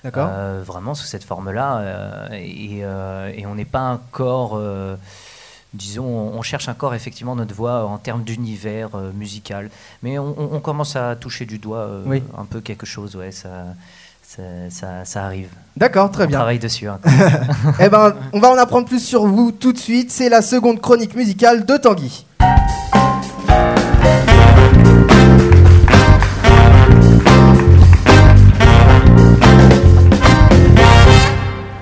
D'accord. 0.02 0.28
Vraiment 0.66 0.94
sous 0.94 1.06
cette 1.06 1.24
forme-là 1.24 2.28
et, 2.34 2.80
et 2.80 3.46
on 3.46 3.54
n'est 3.54 3.64
pas 3.64 3.80
encore 3.92 4.52
euh, 4.56 4.96
disons 5.72 6.04
on, 6.04 6.42
cherche 6.42 6.68
encore 6.68 6.94
effectivement 6.94 7.34
notre 7.34 7.54
voix 7.54 7.86
en 7.86 7.96
termes 7.96 8.22
d'univers 8.22 8.90
musical 9.14 9.70
mais 10.02 10.18
on, 10.18 10.60
commence 10.60 10.94
à 10.94 11.16
toucher 11.16 11.46
du 11.46 11.56
doigt 11.56 11.88
Oui. 12.04 12.22
un 12.36 12.44
peu 12.44 12.60
quelque 12.60 12.84
chose 12.84 13.16
ouais 13.16 13.32
ça 13.32 13.64
ça, 14.70 15.24
arrive. 15.24 15.48
D'accord, 15.76 16.10
très 16.10 16.24
On 16.24 16.28
bien. 16.28 16.38
travaille 16.38 16.58
dessus. 16.58 16.88
hein. 16.88 16.98
Eh 17.80 17.88
ben, 17.88 18.14
on 18.32 18.40
va 18.40 18.50
en 18.50 18.56
apprendre 18.58 18.86
plus 18.86 19.00
sur 19.04 19.26
vous 19.26 19.52
tout 19.52 19.72
de 19.72 19.78
suite. 19.78 20.10
C'est 20.10 20.28
la 20.28 20.42
seconde 20.42 20.80
chronique 20.80 21.14
musicale 21.14 21.64
de 21.64 21.76
Tanguy. 21.76 22.24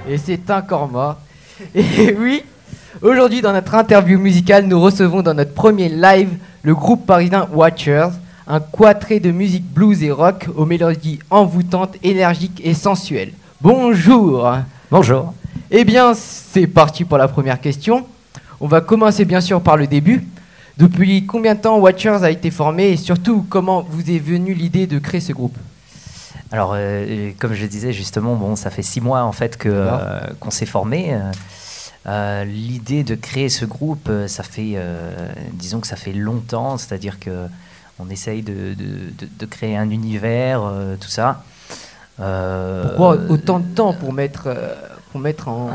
Et 0.08 0.18
c'est 0.18 0.50
encore 0.50 0.88
mort. 0.88 1.16
Et 1.74 2.14
oui, 2.18 2.42
aujourd'hui 3.00 3.40
dans 3.40 3.52
notre 3.52 3.74
interview 3.74 4.18
musicale, 4.18 4.66
nous 4.66 4.80
recevons 4.80 5.22
dans 5.22 5.34
notre 5.34 5.54
premier 5.54 5.88
live 5.88 6.30
le 6.62 6.74
groupe 6.74 7.06
parisien 7.06 7.48
Watchers, 7.52 8.08
un 8.46 8.60
quatré 8.60 9.20
de 9.20 9.30
musique 9.30 9.64
blues 9.64 10.02
et 10.02 10.10
rock 10.10 10.48
aux 10.56 10.66
mélodies 10.66 11.18
envoûtantes, 11.30 11.96
énergiques 12.02 12.60
et 12.64 12.74
sensuelles. 12.74 13.32
Bonjour 13.60 14.50
Bonjour 14.90 15.32
Eh 15.70 15.84
bien, 15.84 16.14
c'est 16.14 16.66
parti 16.66 17.04
pour 17.04 17.18
la 17.18 17.28
première 17.28 17.60
question. 17.60 18.06
On 18.60 18.66
va 18.66 18.80
commencer 18.80 19.24
bien 19.24 19.40
sûr 19.40 19.60
par 19.60 19.76
le 19.76 19.86
début. 19.86 20.26
Depuis 20.78 21.26
combien 21.26 21.54
de 21.54 21.60
temps 21.60 21.78
Watchers 21.78 22.22
a 22.22 22.30
été 22.30 22.50
formé 22.50 22.90
et 22.90 22.96
surtout 22.96 23.44
comment 23.48 23.82
vous 23.88 24.10
est 24.10 24.18
venue 24.18 24.54
l'idée 24.54 24.86
de 24.86 24.98
créer 24.98 25.20
ce 25.20 25.32
groupe? 25.32 25.56
Alors, 26.50 26.72
euh, 26.74 27.30
comme 27.38 27.54
je 27.54 27.62
le 27.62 27.68
disais 27.68 27.92
justement, 27.92 28.34
bon, 28.34 28.56
ça 28.56 28.70
fait 28.70 28.82
six 28.82 29.00
mois 29.00 29.22
en 29.22 29.32
fait 29.32 29.56
que 29.56 29.68
euh, 29.70 30.20
qu'on 30.40 30.50
s'est 30.50 30.66
formé. 30.66 31.16
Euh, 32.06 32.44
L'idée 32.44 33.04
de 33.04 33.14
créer 33.14 33.48
ce 33.48 33.64
groupe, 33.64 34.10
ça 34.26 34.42
fait, 34.42 34.76
disons 35.52 35.78
que 35.78 35.86
ça 35.86 35.94
fait 35.94 36.12
longtemps, 36.12 36.76
c'est-à-dire 36.76 37.20
que 37.20 37.46
on 37.98 38.08
essaye 38.10 38.42
de, 38.42 38.74
de- 38.74 39.28
de- 39.38 39.46
créer 39.46 39.76
un 39.76 39.90
univers, 39.90 40.62
euh, 40.64 40.96
tout 41.00 41.08
ça. 41.08 41.42
Euh, 42.20 42.88
Pourquoi 42.88 43.16
autant 43.28 43.58
de 43.60 43.66
temps 43.74 43.92
pour 43.94 44.12
mettre, 44.12 44.44
euh, 44.46 44.74
pour 45.10 45.20
mettre 45.20 45.48
en, 45.48 45.70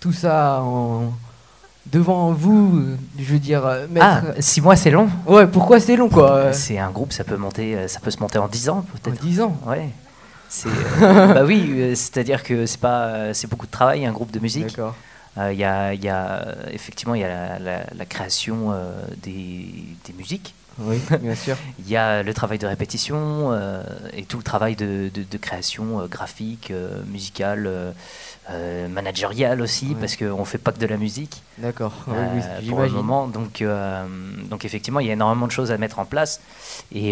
tout 0.00 0.12
ça 0.12 0.60
en, 0.62 1.12
devant 1.92 2.32
vous 2.32 2.84
Je 3.18 3.24
veux 3.24 3.38
dire, 3.38 3.64
euh, 3.66 3.86
mettre... 3.90 4.06
Ah, 4.06 4.22
six 4.40 4.60
mois, 4.60 4.76
c'est 4.76 4.90
long 4.90 5.08
Ouais, 5.26 5.46
pourquoi 5.46 5.80
c'est 5.80 5.96
long 5.96 6.08
quoi 6.08 6.52
C'est 6.52 6.78
un 6.78 6.90
groupe, 6.90 7.12
ça 7.12 7.24
peut 7.24 7.36
monter, 7.36 7.88
ça 7.88 8.00
peut 8.00 8.10
se 8.10 8.20
monter 8.20 8.38
en 8.38 8.48
10 8.48 8.68
ans 8.68 8.84
peut-être. 8.92 9.20
En 9.20 9.24
10 9.26 9.40
ans 9.40 9.56
Ouais. 9.66 9.88
C'est, 10.48 10.68
euh, 11.02 11.26
bah 11.34 11.42
oui, 11.44 11.92
c'est-à-dire 11.94 12.42
que 12.42 12.64
c'est 12.66 12.80
pas, 12.80 13.34
c'est 13.34 13.48
beaucoup 13.50 13.66
de 13.66 13.70
travail 13.70 14.06
un 14.06 14.12
groupe 14.12 14.30
de 14.30 14.38
musique. 14.40 14.66
D'accord. 14.68 14.94
Euh, 15.36 15.52
Il 15.52 15.58
y, 15.58 15.64
a, 15.64 15.92
y 15.94 16.08
a, 16.08 16.54
effectivement 16.72 17.14
il 17.14 17.20
y 17.20 17.24
a 17.24 17.28
la, 17.28 17.58
la- 17.58 17.84
la 17.94 18.04
création 18.06 18.72
euh, 18.72 18.92
des, 19.22 19.74
des 20.06 20.12
musiques. 20.16 20.54
Oui, 20.78 21.00
bien 21.20 21.34
sûr. 21.34 21.56
Il 21.78 21.88
y 21.88 21.96
a 21.96 22.22
le 22.22 22.32
travail 22.34 22.58
de 22.58 22.66
répétition 22.66 23.50
euh, 23.52 23.82
et 24.12 24.24
tout 24.24 24.36
le 24.38 24.42
travail 24.42 24.76
de, 24.76 25.10
de- 25.12 25.22
de 25.24 25.36
création 25.38 26.00
euh, 26.00 26.06
graphique, 26.06 26.70
euh, 26.70 27.02
musicale, 27.10 27.68
managériale 28.90 29.60
aussi, 29.60 29.88
Ouais. 29.88 29.96
parce 30.00 30.16
qu'on 30.16 30.38
ne 30.38 30.44
fait 30.44 30.56
pas 30.58 30.72
que 30.72 30.78
de 30.78 30.86
la 30.86 30.96
musique. 30.96 31.42
D'accord, 31.58 31.92
oui, 32.06 32.14
oui, 32.62 32.68
pour 32.70 32.80
le 32.80 32.88
moment. 32.88 33.26
Donc, 33.28 33.62
donc 34.48 34.64
effectivement, 34.64 35.00
il 35.00 35.06
y 35.06 35.10
a 35.10 35.12
énormément 35.12 35.46
de 35.46 35.52
choses 35.52 35.70
à 35.70 35.76
mettre 35.76 35.98
en 35.98 36.06
place. 36.06 36.40
Et, 36.94 37.10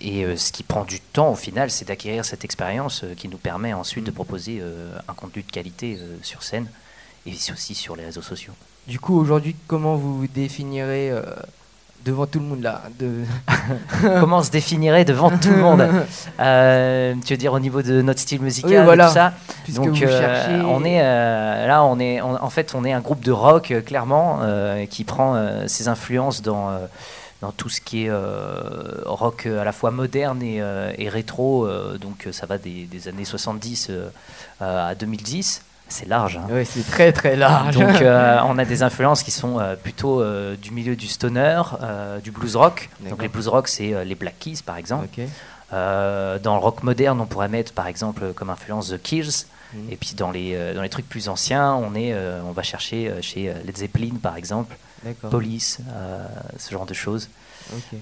et 0.00 0.36
ce 0.36 0.50
qui 0.52 0.62
prend 0.64 0.84
du 0.84 0.98
temps 1.00 1.30
au 1.30 1.36
final, 1.36 1.70
c'est 1.70 1.86
d'acquérir 1.86 2.24
cette 2.24 2.44
expérience 2.44 3.04
qui 3.16 3.28
nous 3.28 3.38
permet 3.38 3.72
ensuite 3.72 4.00
Mm. 4.04 4.06
de 4.06 4.10
proposer 4.12 4.58
euh, 4.60 4.92
un 5.08 5.14
contenu 5.14 5.42
de 5.42 5.50
qualité 5.50 5.98
sur 6.22 6.42
scène 6.42 6.66
et 7.26 7.32
aussi 7.52 7.74
sur 7.74 7.94
les 7.96 8.04
réseaux 8.04 8.22
sociaux. 8.22 8.52
Du 8.88 8.98
coup, 8.98 9.16
aujourd'hui, 9.18 9.54
comment 9.66 9.94
vous 9.96 10.26
définirez 10.26 11.10
devant 12.04 12.26
tout 12.26 12.38
le 12.40 12.46
monde 12.46 12.62
là 12.62 12.82
de... 12.98 13.10
Comment 14.20 14.38
on 14.38 14.42
se 14.42 14.50
définirait 14.50 15.04
devant 15.04 15.30
tout 15.30 15.50
le 15.50 15.56
monde 15.58 15.86
Euh, 16.40 17.14
Tu 17.24 17.34
veux 17.34 17.36
dire 17.38 17.52
au 17.52 17.60
niveau 17.60 17.82
de 17.82 18.00
notre 18.02 18.20
style 18.20 18.40
musical 18.40 18.86
Oui, 18.88 18.94
et 18.94 18.98
tout 19.06 19.12
ça 19.12 19.32
Puisque 19.64 19.78
Donc 19.82 20.00
euh, 20.02 20.06
cherchez- 20.20 20.62
on 20.66 20.84
est 20.84 21.00
euh, 21.02 21.66
là, 21.66 21.84
on 21.84 21.98
est 22.00 22.20
on- 22.22 22.42
en 22.42 22.50
fait 22.50 22.74
on 22.74 22.84
est 22.84 22.92
un 22.92 23.00
groupe 23.00 23.20
de 23.22 23.32
rock 23.32 23.72
clairement 23.86 24.40
qui 24.88 25.04
prend 25.04 25.36
ses 25.66 25.88
influences 25.88 26.42
dans 26.42 26.70
dans 27.42 27.52
tout 27.52 27.70
ce 27.70 27.80
qui 27.80 28.04
est 28.04 28.10
euh, 28.10 28.60
rock 29.06 29.46
à 29.46 29.64
la 29.64 29.72
fois 29.72 29.90
moderne 29.90 30.42
et, 30.42 30.60
euh, 30.60 30.92
et 30.98 31.08
rétro. 31.08 31.64
euh, 31.66 31.96
donc 31.96 32.28
ça 32.32 32.44
va 32.44 32.58
des, 32.58 32.84
des 32.84 33.08
années 33.08 33.24
70 33.24 33.86
euh, 33.88 34.08
euh, 34.60 34.90
à 34.90 34.94
2010. 34.94 35.62
C'est 35.90 36.08
large. 36.08 36.36
hein. 36.36 36.46
Ouais, 36.48 36.64
c'est 36.64 36.88
très 36.88 37.12
très 37.12 37.36
large. 37.36 37.74
Donc 37.74 38.00
euh, 38.00 38.38
on 38.46 38.56
a 38.58 38.64
des 38.64 38.82
influences 38.82 39.22
qui 39.22 39.32
sont 39.32 39.58
euh, 39.58 39.74
plutôt 39.74 40.22
euh, 40.22 40.56
du 40.56 40.70
milieu 40.70 40.96
du 40.96 41.08
stoner, 41.08 41.60
du 42.22 42.30
blues 42.30 42.56
rock. 42.56 42.88
Donc 43.08 43.20
les 43.20 43.28
blues 43.28 43.48
rock 43.48 43.68
c'est 43.68 44.04
les 44.04 44.14
Black 44.14 44.38
Keys 44.38 44.62
par 44.64 44.76
exemple. 44.76 45.08
Dans 45.72 46.54
le 46.54 46.60
rock 46.60 46.82
moderne 46.82 47.20
on 47.20 47.26
pourrait 47.26 47.48
mettre 47.48 47.72
par 47.72 47.86
exemple 47.86 48.32
comme 48.34 48.50
influence 48.50 48.88
The 48.90 49.02
Kills. 49.02 49.46
Mhm. 49.74 49.92
Et 49.92 49.96
puis 49.96 50.14
dans 50.16 50.30
les, 50.30 50.74
dans 50.74 50.82
les 50.82 50.88
trucs 50.88 51.08
plus 51.08 51.28
anciens, 51.28 51.74
on, 51.74 51.94
est, 51.94 52.14
on 52.44 52.52
va 52.52 52.62
chercher 52.62 53.12
chez 53.20 53.52
Led 53.64 53.76
Zeppelin 53.76 54.14
par 54.22 54.36
exemple. 54.36 54.76
Police, 55.30 55.78
ce 56.58 56.70
genre 56.70 56.86
de 56.86 56.94
choses. 56.94 57.28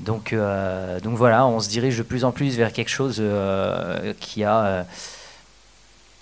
Donc, 0.01 0.35
donc 1.03 1.16
voilà, 1.16 1.46
on 1.46 1.61
se 1.61 1.68
dirige 1.68 1.96
de 1.98 2.03
plus 2.03 2.24
en 2.24 2.33
plus 2.33 2.57
vers 2.57 2.72
quelque 2.72 2.90
chose 2.90 3.22
qui 4.20 4.44
a, 4.44 4.87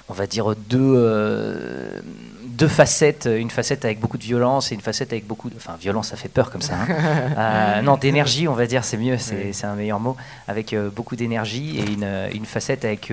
on 0.09 0.13
va 0.15 0.27
dire, 0.27 0.55
deux, 0.69 0.79
euh, 0.97 2.01
deux 2.45 2.69
facettes. 2.69 3.29
Une 3.31 3.51
facette 3.51 3.85
avec 3.85 4.01
beaucoup 4.01 4.19
de 4.19 4.23
violence 4.23 4.71
et 4.71 4.75
une 4.75 4.81
facette 4.81 5.13
avec 5.13 5.27
beaucoup 5.27 5.51
de... 5.51 5.57
Enfin, 5.57 5.77
violence, 5.81 6.09
ça 6.09 6.17
fait 6.17 6.29
peur 6.29 6.51
comme 6.51 6.63
ça. 6.63 6.75
hein. 6.75 6.87
Euh, 7.39 7.83
non, 7.83 7.97
d'énergie, 7.97 8.49
on 8.49 8.55
va 8.55 8.67
dire, 8.67 8.85
c'est 8.85 8.97
mieux, 8.97 9.19
c'est 9.19 9.65
un 9.65 9.75
meilleur 9.75 10.01
mot. 10.01 10.17
Avec 10.49 10.73
euh, 10.73 10.89
beaucoup 10.91 11.17
d'énergie 11.17 11.79
et 11.79 11.85
une, 11.91 12.09
une 12.33 12.47
facette 12.47 12.85
avec 12.85 13.13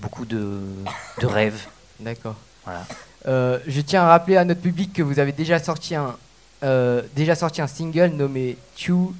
beaucoup 0.00 0.24
de, 0.24 0.60
de 1.20 1.26
rêves. 1.26 1.66
D'accord. 2.00 2.36
Voilà. 2.64 2.84
Je 3.66 3.80
tiens 3.80 4.02
à 4.02 4.08
rappeler 4.08 4.36
à 4.36 4.44
notre 4.44 4.60
public 4.60 4.92
que 4.92 5.02
vous 5.02 5.18
avez 5.18 5.32
déjà 5.32 5.58
sorti 5.58 5.94
un, 5.94 6.14
déjà 7.14 7.34
sorti 7.34 7.60
un 7.60 7.66
single 7.66 8.12
nommé 8.14 8.56
Chew. 8.76 9.12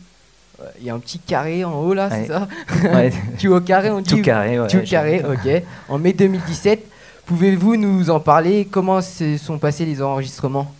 Euh, 0.62 0.64
Il 0.80 0.86
y 0.86 0.90
a 0.90 0.94
un 0.94 0.98
petit 0.98 1.18
carré 1.18 1.64
en 1.64 1.74
haut 1.80 1.92
là, 1.94 2.08
Ouais. 2.08 2.22
c'est 2.26 2.32
ça 2.32 2.48
Ouais. 2.94 3.12
Chew 3.38 3.48
au 3.54 3.60
carré, 3.60 3.90
on 3.90 4.00
dit 4.00 4.14
Tout 4.16 4.22
carré, 4.22 4.58
ouais. 4.60 4.68
Je- 4.68 4.78
carré, 4.78 5.22
ok. 5.24 5.62
En 5.88 5.98
mai 5.98 6.12
2017. 6.12 6.84
Pouvez-vous 7.26 7.76
nous 7.76 8.08
en 8.10 8.20
parler? 8.20 8.66
Comment 8.70 9.00
se 9.02 9.36
sont 9.36 9.58
passés 9.58 9.84
les 9.84 10.00
enregistrements? 10.00 10.72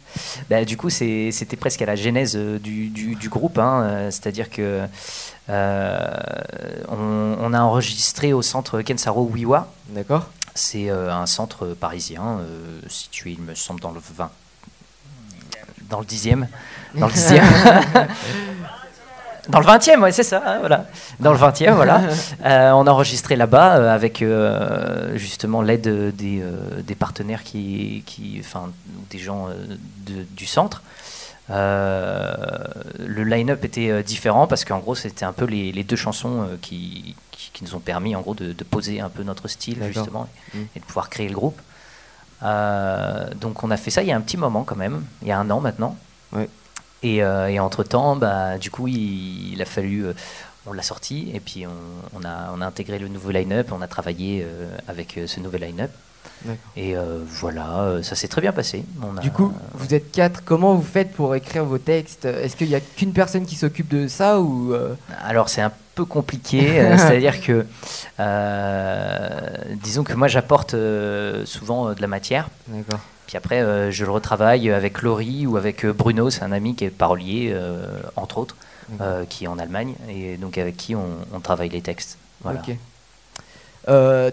Bah, 0.49 0.65
du 0.65 0.77
coup, 0.77 0.89
c'était 0.91 1.57
presque 1.59 1.83
à 1.83 1.87
la 1.87 1.97
genèse 1.97 2.37
euh, 2.37 2.59
du, 2.59 2.89
du- 2.89 3.17
du 3.17 3.29
groupe. 3.29 3.59
hein, 3.59 3.83
euh, 3.83 4.11
C'est-à-dire 4.11 4.49
que 4.49 4.83
euh, 5.51 6.07
on, 6.89 7.37
on 7.41 7.53
a 7.53 7.61
enregistré 7.61 8.33
au 8.33 8.43
centre 8.43 8.81
Kensaro 8.83 9.29
Wiwa. 9.33 9.69
D'accord. 9.91 10.29
C'est 10.55 10.89
euh, 10.89 11.13
un 11.13 11.27
centre 11.27 11.67
parisien 11.79 12.23
euh, 12.41 12.81
situé, 12.89 13.33
il 13.33 13.41
me 13.43 13.55
semble, 13.55 13.81
dans 13.81 13.91
le 13.93 14.01
20. 14.17 14.31
Dans 15.91 16.01
le 16.01 16.07
10e. 16.07 16.47
Dans 16.95 17.07
le 17.09 17.13
10e. 17.13 17.43
Dans 19.49 19.61
le 19.61 19.67
20e, 19.67 20.01
ouais, 20.01 20.13
c'est 20.13 20.23
ça, 20.23 20.43
hein, 20.45 20.59
voilà. 20.61 20.87
Dans 21.21 21.33
le 21.33 21.39
20e, 21.39 21.73
voilà. 21.75 22.01
Euh, 22.45 22.71
on 22.73 22.87
a 22.87 22.91
enregistré 22.91 23.35
là-bas 23.37 23.77
euh, 23.77 23.95
avec 23.95 24.23
euh, 24.23 25.17
justement 25.17 25.63
l'aide 25.63 26.15
des, 26.15 26.43
des 26.83 26.95
partenaires 26.95 27.43
qui, 27.43 28.03
qui, 28.07 28.37
enfin, 28.41 28.71
des 29.11 29.19
gens 29.19 29.49
de- 30.07 30.25
du 30.37 30.47
centre. 30.47 30.83
Le 31.49 33.23
line-up 33.25 33.65
était 33.65 34.03
différent 34.03 34.47
parce 34.47 34.65
qu'en 34.65 34.79
gros, 34.79 34.95
c'était 34.95 35.25
un 35.25 35.33
peu 35.33 35.45
les, 35.45 35.73
les 35.73 35.85
deux 35.85 35.97
chansons 35.97 36.49
qui, 36.63 37.15
qui, 37.31 37.51
qui 37.53 37.65
nous 37.65 37.75
ont 37.75 37.81
permis 37.81 38.15
en 38.17 38.21
gros 38.21 38.35
de, 38.35 38.53
de 38.53 38.65
poser 38.65 39.01
un 39.01 39.09
peu 39.09 39.23
notre 39.23 39.49
style 39.49 39.79
justement 39.93 40.29
Mm. 40.55 40.59
et 40.77 40.81
de 40.81 40.85
pouvoir 40.85 41.11
créer 41.11 41.29
le 41.29 41.35
groupe. 41.35 41.61
Donc 43.41 43.63
on 43.65 43.71
a 43.71 43.77
fait 43.77 43.91
ça 43.91 44.03
il 44.03 44.09
y 44.09 44.13
a 44.13 44.17
un 44.17 44.21
petit 44.21 44.37
moment 44.37 44.63
quand 44.65 44.77
même, 44.77 45.03
il 45.23 45.29
y 45.29 45.33
a 45.33 45.39
un 45.39 45.51
an 45.51 45.61
maintenant. 45.61 45.97
Ouais. 46.33 46.49
Et, 47.03 47.23
euh, 47.23 47.49
et 47.49 47.59
entre-temps, 47.61 48.17
bah, 48.17 48.59
du 48.59 48.71
coup, 48.71 48.89
il, 48.89 49.53
il 49.53 49.63
a 49.63 49.65
fallu... 49.67 50.07
euh, 50.07 50.13
on 50.69 50.73
l'a 50.73 50.83
sorti 50.83 51.31
et 51.33 51.39
puis 51.39 51.65
on, 51.65 51.71
on 52.19 52.25
a, 52.25 52.51
on 52.53 52.61
a 52.61 52.67
intégré 52.67 52.99
le 52.99 53.07
nouveau 53.07 53.31
line-up, 53.31 53.69
on 53.71 53.81
a 53.83 53.87
travaillé 53.87 54.43
euh, 54.45 54.67
avec 54.89 55.17
ce 55.27 55.39
nouvel 55.39 55.61
line-up. 55.63 55.93
Et 56.77 56.95
voilà, 57.25 57.99
ça 58.03 58.15
s'est 58.17 58.27
très 58.29 58.41
bien 58.41 58.53
passé. 58.53 58.85
On 59.01 59.17
a- 59.17 59.21
Du 59.21 59.31
coup, 59.31 59.53
vous 59.75 59.95
êtes 59.95 60.11
quatre. 60.13 60.43
Comment 60.45 60.75
vous 60.75 60.83
faites 60.83 61.13
pour 61.13 61.35
écrire 61.37 61.65
vos 61.65 61.79
textes? 61.79 62.25
Est-ce 62.25 62.57
qu'il 62.57 62.69
y 62.69 62.75
a 62.75 62.81
qu'une 62.81 63.13
personne 63.13 63.47
qui 63.47 63.55
s'occupe 63.55 63.89
de 63.89 64.07
ça 64.09 64.41
ou 64.41 64.75
Alors 65.25 65.49
c'est 65.49 65.63
un 65.63 65.73
peu 65.95 66.05
compliqué, 66.05 66.83
c'est-à-dire 66.99 67.41
que 67.41 67.65
disons 69.83 70.05
que 70.05 70.13
moi 70.15 70.29
j'apporte 70.29 70.75
souvent 71.45 71.93
de 71.95 72.01
la 72.01 72.07
matière. 72.09 72.49
D'accord. 72.69 73.01
Puis 73.27 73.37
après 73.37 73.61
euh, 73.61 73.91
je 73.91 74.05
le 74.05 74.11
retravaille 74.11 74.71
avec 74.71 75.03
Laurie 75.03 75.47
ou 75.47 75.57
avec 75.57 75.85
euh, 75.85 75.93
Bruno, 75.93 76.31
c'est 76.31 76.43
un 76.43 76.53
ami 76.53 76.75
qui 76.77 76.85
est 76.85 76.91
parolier 76.91 77.51
euh, 77.53 77.85
entre 78.15 78.39
autres, 78.39 78.57
euh, 79.01 79.25
qui 79.29 79.45
est 79.45 79.49
en 79.49 79.59
Allemagne 79.59 79.95
et 80.09 80.37
donc 80.37 80.59
avec 80.59 80.77
qui 80.77 80.95
on, 80.95 81.07
on 81.33 81.41
travaille 81.41 81.69
les 81.69 81.81
textes. 81.81 82.19
Voilà. 82.43 82.61
Ok. 82.61 82.77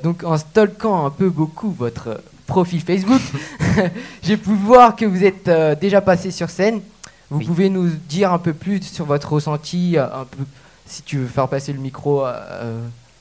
Donc 0.04 0.24
en 0.24 0.38
stalkant 0.38 1.06
un 1.06 1.10
peu 1.10 1.30
beaucoup 1.30 1.72
votre 1.72 2.22
profil 2.48 2.82
Facebook, 2.82 3.22
j'ai 4.24 4.38
pu 4.38 4.54
voir 4.54 4.96
que 4.96 5.06
vous 5.06 5.24
êtes 5.24 5.50
déjà 5.80 6.02
passé 6.02 6.32
sur 6.32 6.50
scène. 6.50 6.82
Vous 7.30 7.40
pouvez 7.40 7.70
nous 7.70 7.88
dire 7.90 8.32
un 8.32 8.38
peu 8.40 8.54
plus 8.54 8.82
sur 8.84 9.06
votre 9.06 9.32
ressenti, 9.34 9.96
un 9.98 10.26
peu 10.30 10.44
si 10.86 11.02
tu 11.02 11.18
veux 11.18 11.28
faire 11.28 11.48
passer 11.48 11.74
le 11.74 11.80
micro 11.80 12.22
à, 12.22 12.34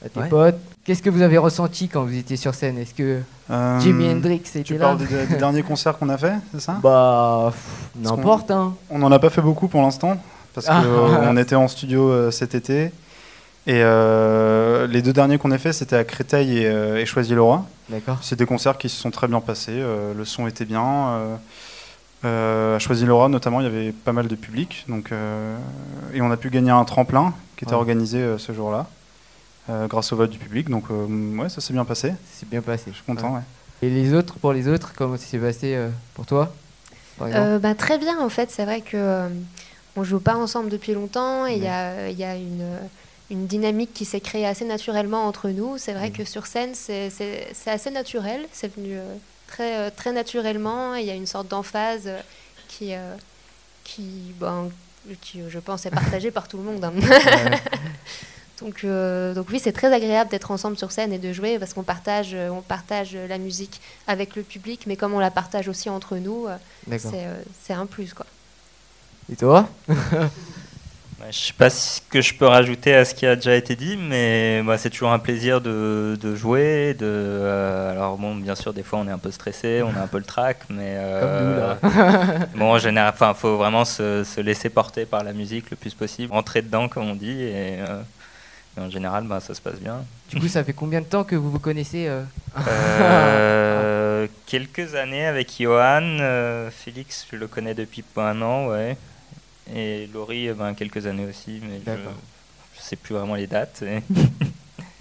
à 0.05 0.09
tes 0.13 0.21
Ouais. 0.21 0.29
potes. 0.29 0.57
Qu'est-ce 0.85 1.03
que 1.03 1.11
vous 1.11 1.23
avez 1.23 1.39
ressenti 1.39 1.89
quand 1.89 2.03
vous 2.05 2.17
étiez 2.17 2.37
sur 2.37 2.55
scène? 2.55 2.77
Est-ce 2.79 2.95
que 2.95 3.21
Euh, 3.51 3.81
Jimi 3.81 4.09
Hendrix 4.09 4.37
était 4.37 4.63
Tu 4.63 4.75
là? 4.79 4.87
parles 4.87 4.99
des, 4.99 5.27
des 5.27 5.37
derniers 5.37 5.63
concerts 5.63 5.97
qu'on 5.99 6.09
a 6.09 6.19
fait, 6.19 6.35
c'est 6.53 6.61
ça? 6.61 6.79
Bah, 6.83 7.53
n'importe, 7.97 8.51
hein. 8.51 8.75
On 8.91 8.99
n'en 8.99 9.13
a 9.13 9.19
pas 9.21 9.31
fait 9.31 9.43
beaucoup 9.43 9.69
pour 9.69 9.81
l'instant, 9.83 10.17
parce 10.55 10.67
Ah. 10.69 10.83
qu'on 10.83 11.37
était 11.37 11.55
en 11.55 11.69
studio 11.69 12.09
euh, 12.11 12.31
cet 12.33 12.55
été. 12.57 12.87
Et 13.69 13.81
euh, 13.81 14.89
les 14.89 15.03
deux 15.03 15.13
derniers 15.13 15.39
qu'on 15.39 15.53
a 15.53 15.59
fait, 15.59 15.73
c'était 15.73 15.95
à 15.95 16.03
Créteil 16.03 16.59
et, 16.59 16.67
euh, 16.67 16.97
et 17.01 17.07
Choisy-le-Roi. 17.07 17.65
D'accord. 17.89 18.19
C'est 18.21 18.37
des 18.37 18.47
concerts 18.47 18.77
qui 18.77 18.89
se 18.89 19.01
sont 19.01 19.13
très 19.13 19.29
bien 19.29 19.41
passés. 19.41 19.71
euh, 19.75 20.15
le 20.17 20.25
son 20.25 20.49
était 20.49 20.65
bien. 20.65 20.83
à 22.25 22.79
Choisy-le-Roi, 22.81 23.29
notamment, 23.29 23.61
il 23.61 23.65
y 23.65 23.67
avait 23.67 23.93
pas 23.93 24.13
mal 24.13 24.27
de 24.27 24.35
public. 24.35 24.85
Donc, 24.89 25.11
et 26.15 26.21
on 26.21 26.31
a 26.33 26.37
pu 26.37 26.51
gagner 26.51 26.71
un 26.73 26.85
tremplin 26.85 27.35
qui 27.57 27.65
était 27.65 27.75
Ouais. 27.75 27.79
organisé 27.79 28.25
ce 28.39 28.53
jour-là, 28.53 28.87
grâce 29.69 30.13
au 30.13 30.17
vote 30.17 30.31
du 30.31 30.39
public. 30.39 30.69
Donc, 30.69 30.85
euh, 30.91 31.07
ouais, 31.37 31.49
ça 31.49 31.61
s'est 31.61 31.73
bien 31.73 31.85
passé. 31.85 32.13
C'est 32.33 32.49
bien 32.49 32.61
passé. 32.63 32.85
Je 32.89 32.95
suis 32.95 33.05
content, 33.05 33.35
ouais. 33.35 33.41
Et 33.83 33.91
les 33.91 34.15
autres, 34.15 34.35
pour 34.39 34.53
les 34.53 34.69
autres, 34.69 34.93
comment 34.97 35.17
ça 35.17 35.25
s'est 35.27 35.39
passé 35.39 35.75
euh, 35.75 35.89
pour 36.15 36.25
toi 36.27 36.55
par 37.19 37.29
Euh, 37.33 37.59
bah, 37.59 37.75
très 37.75 37.99
bien, 37.99 38.21
en 38.21 38.29
fait. 38.29 38.51
C'est 38.51 38.65
vrai 38.65 38.81
que 38.81 38.97
euh, 38.97 39.29
on 39.97 40.05
joue 40.05 40.21
pas 40.21 40.37
ensemble 40.37 40.69
depuis 40.71 40.93
longtemps 40.95 41.47
et 41.47 41.55
il 41.55 41.63
y 41.63 41.69
a, 41.69 42.09
il 42.09 42.19
y 42.19 42.25
a 42.25 42.35
une, 42.37 42.67
une 43.31 43.47
dynamique 43.47 43.93
qui 43.93 44.05
s'est 44.05 44.21
créée 44.21 44.47
assez 44.47 44.65
naturellement 44.65 45.27
entre 45.27 45.49
nous. 45.51 45.79
C'est 45.79 45.93
vrai 45.95 46.11
que 46.11 46.25
sur 46.25 46.47
scène, 46.47 46.71
c'est 46.75 47.11
assez 47.67 47.91
naturel. 47.91 48.43
C'est 48.53 48.75
venu 48.75 48.93
euh, 48.95 49.15
très, 49.49 49.77
euh, 49.79 49.91
très 49.95 50.13
naturellement. 50.13 50.95
et 50.97 51.01
Il 51.01 51.07
y 51.07 51.11
a 51.11 51.15
une 51.15 51.27
sorte 51.27 51.49
d'emphase 51.49 52.03
euh, 52.07 52.21
qui, 52.69 52.95
euh, 52.95 53.15
qui, 53.85 54.33
ben, 54.41 54.69
qui, 55.21 55.41
je 55.49 55.59
pense, 55.59 55.87
est 55.87 55.91
partagée 55.91 56.31
par 56.31 56.47
tout 56.47 56.57
le 56.59 56.63
monde. 56.63 56.85
hein. 56.85 56.93
Donc, 58.63 58.85
euh, 58.85 59.35
donc 59.35 59.47
oui, 59.51 59.59
c'est 59.59 59.73
très 59.73 59.93
agréable 59.93 60.31
d'être 60.31 60.51
ensemble 60.51 60.77
sur 60.77 60.93
scène 60.93 61.13
et 61.13 61.19
de 61.19 61.33
jouer 61.33 61.59
parce 61.59 61.75
qu'on 61.75 61.83
partage, 61.83 62.31
euh, 62.35 62.49
on 62.51 62.61
partage 62.61 63.17
la 63.29 63.39
musique 63.39 63.81
avec 64.07 64.37
le 64.37 64.43
public, 64.43 64.85
mais 64.87 64.97
comme 64.97 65.15
on 65.15 65.19
la 65.19 65.31
partage 65.31 65.69
aussi 65.69 65.91
entre 65.91 66.17
nous, 66.17 66.47
euh, 66.47 66.57
c'est 66.99 67.27
euh, 67.27 67.81
un 67.81 67.87
plus 67.87 68.15
quoi. 68.15 68.27
Et 69.31 69.37
toi? 69.37 69.69
Je 71.31 71.39
sais 71.39 71.53
pas 71.53 71.71
ce 71.71 72.01
que 72.11 72.21
je 72.21 72.35
peux 72.35 72.47
rajouter 72.47 72.95
à 72.95 73.05
ce 73.05 73.15
qui 73.15 73.27
a 73.27 73.37
déjà 73.37 73.55
été 73.55 73.77
dit, 73.77 73.97
mais 73.97 74.61
moi 74.63 74.77
c'est 74.77 74.91
toujours 74.91 75.13
un 75.13 75.21
plaisir 75.21 75.61
de, 75.61 76.19
de 76.21 76.35
jouer. 76.35 76.95
De, 76.99 77.07
euh, 77.07 77.93
alors 77.93 78.19
bon, 78.19 78.35
bien 78.35 78.57
sûr, 78.57 78.73
des 78.73 78.83
fois 78.83 78.99
on 78.99 79.07
est 79.07 79.13
un 79.13 79.19
peu 79.19 79.31
stressé, 79.31 79.83
on 79.83 79.97
a 79.97 80.03
un 80.03 80.09
peu 80.09 80.19
le 80.19 80.25
trac, 80.25 80.59
mais 80.69 80.97
euh, 80.99 81.75
Comme 81.81 81.95
nous, 81.95 81.99
là. 82.01 82.47
bon, 82.57 82.73
en 82.73 82.79
général, 82.79 83.13
enfin, 83.15 83.35
faut 83.35 83.57
vraiment 83.57 83.85
se, 83.85 84.25
se 84.25 84.41
laisser 84.41 84.69
porter 84.69 85.07
par 85.07 85.23
la 85.23 85.33
musique 85.33 85.71
le 85.71 85.77
plus 85.77 85.95
possible, 85.95 86.33
rentrer 86.33 86.61
dedans 86.61 86.89
comme 86.89 87.09
on 87.09 87.15
dit, 87.15 87.41
et, 87.41 87.79
euh, 87.81 88.03
en 88.81 88.91
général, 88.91 89.25
bah, 89.25 89.41
ça 89.41 89.55
se 89.55 89.61
passe 89.61 89.79
bien. 89.81 90.05
Du 90.31 90.41
coup, 90.41 90.49
ça 90.49 90.65
fait 90.65 90.73
combien 90.73 91.01
de 91.01 91.07
temps 91.07 91.25
que 91.25 91.37
vous 91.37 91.51
vous 91.51 91.59
connaissez 91.59 92.07
euh 92.09 92.23
Euh, 93.03 94.27
quelques 94.47 94.95
années 94.95 95.27
avec 95.27 95.53
Johan, 95.61 96.01
euh, 96.03 96.71
Félix, 96.71 97.27
je 97.31 97.37
le 97.37 97.47
connais 97.47 97.75
depuis 97.75 98.03
un 98.17 98.41
an, 98.43 98.69
ouais. 98.69 98.97
Et 99.75 100.09
Laurie, 100.13 100.49
eh 100.49 100.53
ben, 100.53 100.75
quelques 100.75 101.07
années 101.07 101.27
aussi, 101.29 101.61
mais 101.63 101.81
je, 101.87 101.93
je 102.77 102.81
sais 102.83 102.97
plus 102.97 103.15
vraiment 103.15 103.35
les 103.35 103.47
dates. 103.47 103.83
et- 103.83 104.03
Une 104.11 104.29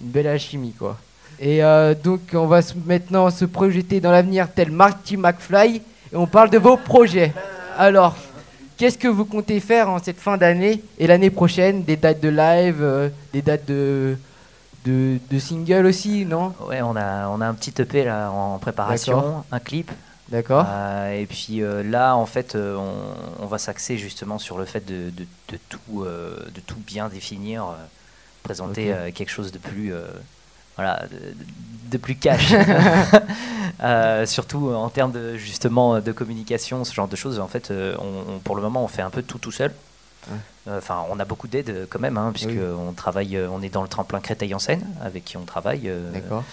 belle 0.00 0.26
alchimie, 0.28 0.72
quoi. 0.72 0.98
Et 1.40 1.60
donc, 2.04 2.20
on 2.34 2.46
va 2.46 2.60
maintenant 2.86 3.28
se 3.30 3.44
projeter 3.44 4.00
dans 4.00 4.12
l'avenir 4.12 4.48
tel 4.54 4.70
Marty 4.70 5.16
McFly 5.16 5.76
et 6.12 6.16
on 6.16 6.26
parle 6.26 6.50
de 6.50 6.58
vos 6.58 6.76
projets. 6.76 7.32
Alors, 7.76 8.16
qu'est-ce 8.82 8.98
que 8.98 9.06
vous 9.06 9.24
comptez 9.24 9.60
faire 9.60 9.88
en 9.88 10.02
cette 10.02 10.18
fin 10.18 10.36
d'année 10.36 10.82
et 10.98 11.06
l'année 11.06 11.30
prochaine? 11.30 11.84
Des 11.84 11.94
dates 11.96 12.18
de 12.20 12.28
live, 12.28 12.78
euh, 12.80 13.08
des 13.32 13.40
dates 13.40 13.64
de, 13.66 14.16
de, 14.84 15.18
de 15.30 15.38
single 15.38 15.86
aussi, 15.86 16.24
non? 16.26 16.52
Ouais, 16.68 16.82
on 16.82 16.96
a, 16.96 17.28
on 17.28 17.40
a 17.40 17.46
un 17.46 17.54
petit 17.54 17.72
EP 17.80 18.02
là 18.04 18.28
en 18.32 18.58
préparation, 18.58 19.44
un 19.52 19.60
clip. 19.60 19.88
D'accord. 20.30 20.66
Euh, 20.68 21.12
et 21.20 21.26
puis 21.26 21.62
euh, 21.62 21.84
là, 21.84 22.16
en 22.16 22.26
fait, 22.26 22.56
on, 22.56 22.82
on 23.38 23.46
va 23.46 23.58
s'axer 23.58 23.98
justement 23.98 24.40
sur 24.40 24.58
le 24.58 24.64
fait 24.64 24.84
de, 24.84 25.10
de- 25.10 25.26
de 25.52 25.58
tout, 25.68 26.04
de 26.04 26.60
tout 26.66 26.80
bien 26.84 27.08
définir, 27.08 27.66
présenter 28.42 28.92
quelque 29.14 29.30
chose 29.30 29.52
de 29.52 29.58
plus, 29.58 29.92
voilà, 30.76 31.02
de, 31.90 31.98
plus 31.98 32.16
cash. 32.16 32.52
Euh, 33.82 34.26
surtout 34.26 34.70
en 34.72 34.88
termes 34.90 35.10
de 35.12 35.36
justement 35.36 35.98
de 36.00 36.12
communication, 36.12 36.84
ce 36.84 36.94
genre 36.94 37.08
de 37.08 37.16
choses. 37.16 37.40
En 37.40 37.48
fait, 37.48 37.70
euh, 37.70 37.96
on, 37.98 38.34
on- 38.34 38.38
pour 38.38 38.54
le 38.54 38.62
moment, 38.62 38.84
on 38.84 38.88
fait 38.88 39.02
un 39.02 39.10
peu 39.10 39.22
tout 39.22 39.38
tout 39.38 39.50
seul. 39.50 39.72
Ouais. 40.30 40.36
Euh, 40.68 40.78
Enfin, 40.78 41.04
on 41.10 41.18
a 41.18 41.24
beaucoup 41.24 41.48
d'aide 41.48 41.70
euh, 41.70 41.86
quand 41.90 41.98
même, 41.98 42.16
hein, 42.16 42.30
puisque 42.32 42.50
Oui. 42.50 42.60
on 42.60 42.92
travaille, 42.92 43.36
on 43.50 43.60
est 43.60 43.70
dans 43.70 43.82
le 43.82 43.88
tremplin 43.88 44.20
Créteil 44.20 44.54
en 44.54 44.60
scène, 44.60 44.84
avec 45.02 45.24
qui 45.24 45.36
on 45.36 45.44
travaille. 45.44 45.88
euh, 45.88 46.12
D'accord. 46.12 46.44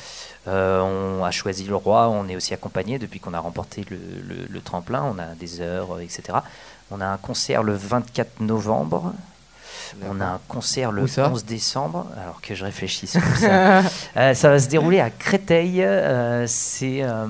on 0.48 1.24
a 1.24 1.30
choisi 1.32 1.66
le 1.66 1.76
roi, 1.76 2.10
on 2.10 2.28
est 2.30 2.36
aussi 2.36 2.54
accompagné 2.54 2.98
depuis 2.98 3.20
qu'on 3.20 3.34
a 3.36 3.40
remporté 3.40 3.86
le, 3.92 3.98
le- 4.28 4.48
le 4.50 4.62
tremplin, 4.62 5.04
on 5.04 5.20
a 5.20 5.36
des 5.40 5.62
heures, 5.62 6.00
etc. 6.00 6.40
On 6.90 7.00
a 7.02 7.06
un 7.06 7.18
concert 7.18 7.62
le 7.62 7.74
24 7.76 8.40
novembre. 8.40 9.14
On 10.08 10.22
a 10.22 10.26
un 10.26 10.40
concert 10.48 10.92
le 10.92 11.04
Où 11.04 11.08
ça 11.08 11.30
11 11.30 11.46
décembre, 11.46 12.08
alors 12.22 12.42
que 12.42 12.56
je 12.56 12.64
ça. 13.08 13.20
Euh, 14.18 14.34
ça 14.34 14.50
va 14.50 14.60
se 14.60 14.68
dérouler 14.68 15.00
à 15.00 15.10
Créteil. 15.10 15.84
euh, 15.84 16.46
c'est 16.48 17.04
euh, 17.04 17.28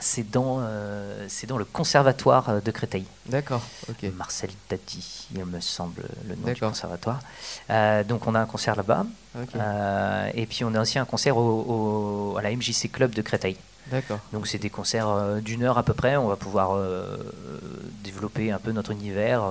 c'est 0.00 0.28
dans, 0.30 0.56
euh, 0.60 1.26
c'est 1.28 1.46
dans 1.46 1.58
le 1.58 1.64
conservatoire 1.64 2.60
de 2.62 2.70
Créteil. 2.70 3.04
D'accord, 3.26 3.62
ok. 3.88 4.10
Marcel 4.16 4.50
Tati, 4.68 5.28
il 5.34 5.44
me 5.44 5.60
semble, 5.60 6.02
le 6.28 6.34
nom 6.34 6.46
du 6.52 6.60
conservatoire. 6.60 7.20
Euh, 7.70 8.02
donc 8.02 8.26
on 8.26 8.34
a 8.34 8.40
un 8.40 8.46
concert 8.46 8.74
là-bas. 8.74 9.04
Euh, 9.56 10.30
et 10.34 10.46
puis 10.46 10.64
on 10.64 10.74
a 10.74 10.80
aussi 10.80 10.98
un 10.98 11.04
concert 11.04 11.36
au, 11.36 12.32
au- 12.32 12.36
à 12.38 12.42
la 12.42 12.50
MJC 12.50 12.90
Club 12.90 13.12
de 13.14 13.22
Créteil. 13.22 13.56
D'accord. 13.88 14.18
Donc 14.32 14.46
c'est 14.48 14.58
des 14.58 14.70
concerts 14.70 15.40
d'une 15.42 15.62
heure 15.62 15.78
à 15.78 15.82
peu 15.82 15.94
près. 15.94 16.16
On 16.16 16.26
va 16.28 16.36
pouvoir 16.36 16.76
développer 18.02 18.50
un 18.50 18.58
peu 18.58 18.72
notre 18.72 18.90
univers. 18.92 19.42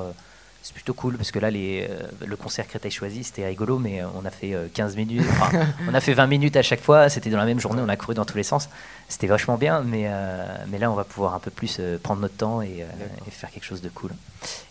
Euh, 0.61 0.63
c'est 0.63 0.73
plutôt 0.73 0.93
cool 0.93 1.17
parce 1.17 1.31
que 1.31 1.39
là, 1.39 1.49
les, 1.49 1.87
euh, 1.89 2.03
le 2.25 2.35
concert 2.35 2.67
Créteil 2.67 2.91
choisi, 2.91 3.23
c'était 3.23 3.45
rigolo, 3.45 3.79
mais 3.79 4.01
euh, 4.01 4.05
on 4.15 4.25
a 4.25 4.29
fait 4.29 4.53
euh, 4.53 4.67
15 4.73 4.95
minutes, 4.95 5.25
enfin, 5.29 5.65
on 5.89 5.93
a 5.93 5.99
fait 5.99 6.13
20 6.13 6.27
minutes 6.27 6.55
à 6.55 6.61
chaque 6.61 6.81
fois. 6.81 7.09
C'était 7.09 7.29
dans 7.29 7.37
la 7.37 7.45
même 7.45 7.59
journée, 7.59 7.81
on 7.83 7.89
a 7.89 7.95
couru 7.95 8.13
dans 8.13 8.25
tous 8.25 8.37
les 8.37 8.43
sens. 8.43 8.69
C'était 9.09 9.27
vachement 9.27 9.57
bien, 9.57 9.81
mais, 9.81 10.03
euh, 10.05 10.45
mais 10.69 10.77
là, 10.77 10.91
on 10.91 10.95
va 10.95 11.03
pouvoir 11.03 11.33
un 11.33 11.39
peu 11.39 11.51
plus 11.51 11.77
euh, 11.79 11.97
prendre 11.97 12.21
notre 12.21 12.37
temps 12.37 12.61
et, 12.61 12.81
euh, 12.81 13.27
et 13.27 13.31
faire 13.31 13.51
quelque 13.51 13.65
chose 13.65 13.81
de 13.81 13.89
cool. 13.89 14.11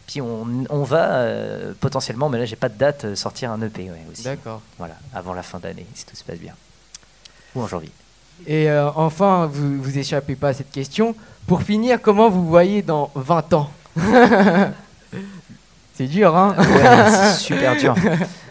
Puis 0.06 0.20
on, 0.20 0.46
on 0.70 0.82
va 0.82 1.12
euh, 1.12 1.72
potentiellement, 1.78 2.28
mais 2.28 2.38
là, 2.38 2.44
j'ai 2.44 2.56
pas 2.56 2.68
de 2.68 2.78
date, 2.78 3.04
euh, 3.04 3.14
sortir 3.14 3.52
un 3.52 3.60
EP 3.62 3.90
ouais, 3.90 4.00
aussi. 4.10 4.24
D'accord. 4.24 4.62
Voilà, 4.78 4.94
avant 5.14 5.34
la 5.34 5.42
fin 5.42 5.58
d'année, 5.58 5.86
si 5.94 6.06
tout 6.06 6.16
se 6.16 6.24
passe 6.24 6.38
bien. 6.38 6.54
Ou 7.54 7.62
en 7.62 7.68
janvier. 7.68 7.92
Et 8.46 8.70
euh, 8.70 8.90
enfin, 8.92 9.46
vous 9.46 9.82
vous 9.82 9.98
échappez 9.98 10.34
pas 10.34 10.48
à 10.48 10.54
cette 10.54 10.70
question. 10.70 11.14
Pour 11.46 11.62
finir, 11.62 12.00
comment 12.00 12.30
vous 12.30 12.46
voyez 12.46 12.82
dans 12.82 13.10
20 13.14 13.52
ans? 13.52 13.70
C'est 16.00 16.06
dur, 16.06 16.34
hein 16.34 16.54
Ouais, 16.56 17.10
c'est 17.10 17.34
super 17.34 17.76
dur. 17.76 17.94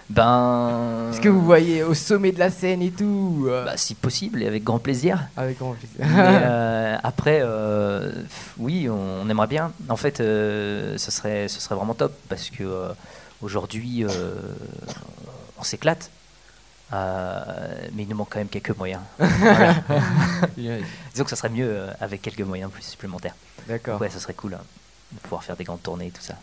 Ben. 0.07 1.09
Est-ce 1.11 1.19
que 1.19 1.29
vous 1.29 1.41
voyez 1.41 1.81
au 1.81 1.95
sommet 1.95 2.31
de 2.31 2.37
la 2.37 2.51
scène 2.51 2.83
et 2.83 2.91
tout 2.91 3.47
euh, 3.47 3.65
Bah, 3.65 3.75
si 3.75 3.95
possible, 3.95 4.43
et 4.43 4.47
avec 4.47 4.63
grand 4.63 4.77
plaisir. 4.77 5.27
Avec 5.35 5.57
grand 5.57 5.71
plaisir. 5.71 5.97
Mais, 5.97 6.05
euh, 6.15 6.95
après, 7.01 7.39
euh, 7.41 8.11
oui, 8.59 8.87
on, 8.87 9.23
on 9.23 9.29
aimerait 9.31 9.47
bien. 9.47 9.71
En 9.89 9.95
fait, 9.95 10.19
euh, 10.19 10.95
ce, 10.99 11.09
serait, 11.09 11.47
ce 11.47 11.59
serait 11.59 11.73
vraiment 11.73 11.95
top 11.95 12.13
parce 12.29 12.51
que 12.51 12.91
aujourd'hui, 13.41 14.05
on 15.57 15.63
s'éclate. 15.63 16.11
Mais 16.91 18.03
il 18.03 18.07
nous 18.09 18.15
manque 18.15 18.29
quand 18.29 18.39
même 18.39 18.47
quelques 18.47 18.77
moyens. 18.77 19.01
Disons 20.55 21.23
que 21.23 21.31
ça 21.31 21.35
serait 21.35 21.49
mieux 21.49 21.87
avec 21.99 22.21
quelques 22.21 22.41
moyens 22.41 22.69
plus 22.69 22.83
supplémentaires. 22.83 23.33
D'accord. 23.67 23.99
Ouais, 23.99 24.11
ce 24.11 24.19
serait 24.19 24.35
cool 24.35 24.53
hein, 24.53 24.61
de 25.13 25.17
pouvoir 25.21 25.43
faire 25.43 25.55
des 25.55 25.63
grandes 25.63 25.81
tournées 25.81 26.05
et 26.05 26.11
tout 26.11 26.21
ça. 26.21 26.35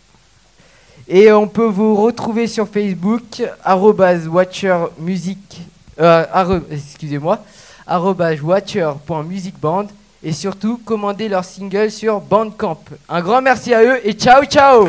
Et 1.09 1.31
on 1.31 1.47
peut 1.47 1.67
vous 1.67 1.95
retrouver 1.95 2.47
sur 2.47 2.69
Facebook, 2.69 3.43
arrobase 3.65 4.27
watchermusic, 4.27 5.61
euh, 6.01 6.61
excusez-moi, 6.71 7.39
arrobase 7.87 8.41
watcher.musicband. 8.43 9.87
Et 10.25 10.33
surtout, 10.33 10.81
commandez 10.85 11.29
leur 11.29 11.45
single 11.45 11.91
sur 11.91 12.21
Bandcamp. 12.21 12.81
Un 13.09 13.21
grand 13.21 13.41
merci 13.41 13.73
à 13.73 13.85
eux 13.85 14.01
et 14.03 14.13
ciao 14.15 14.45
ciao 14.45 14.89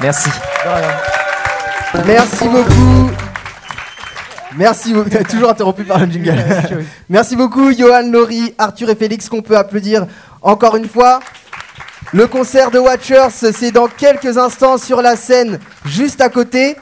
Merci. 0.00 0.30
Merci 2.04 2.48
beaucoup. 2.48 3.10
Merci 4.56 4.92
beaucoup. 4.92 5.10
Toujours 5.30 5.50
interrompu 5.50 5.84
par 5.84 6.00
le 6.00 6.10
jingle. 6.10 6.44
Merci 7.08 7.36
beaucoup, 7.36 7.72
Johan, 7.72 8.10
Laurie, 8.10 8.54
Arthur 8.58 8.90
et 8.90 8.96
Félix, 8.96 9.28
qu'on 9.28 9.42
peut 9.42 9.56
applaudir 9.56 10.06
encore 10.40 10.76
une 10.76 10.88
fois. 10.88 11.20
Le 12.14 12.26
concert 12.26 12.70
de 12.70 12.78
Watchers, 12.78 13.30
c'est 13.30 13.70
dans 13.70 13.86
quelques 13.88 14.36
instants 14.36 14.76
sur 14.76 15.00
la 15.00 15.16
scène, 15.16 15.58
juste 15.86 16.20
à 16.20 16.28
côté. 16.28 16.76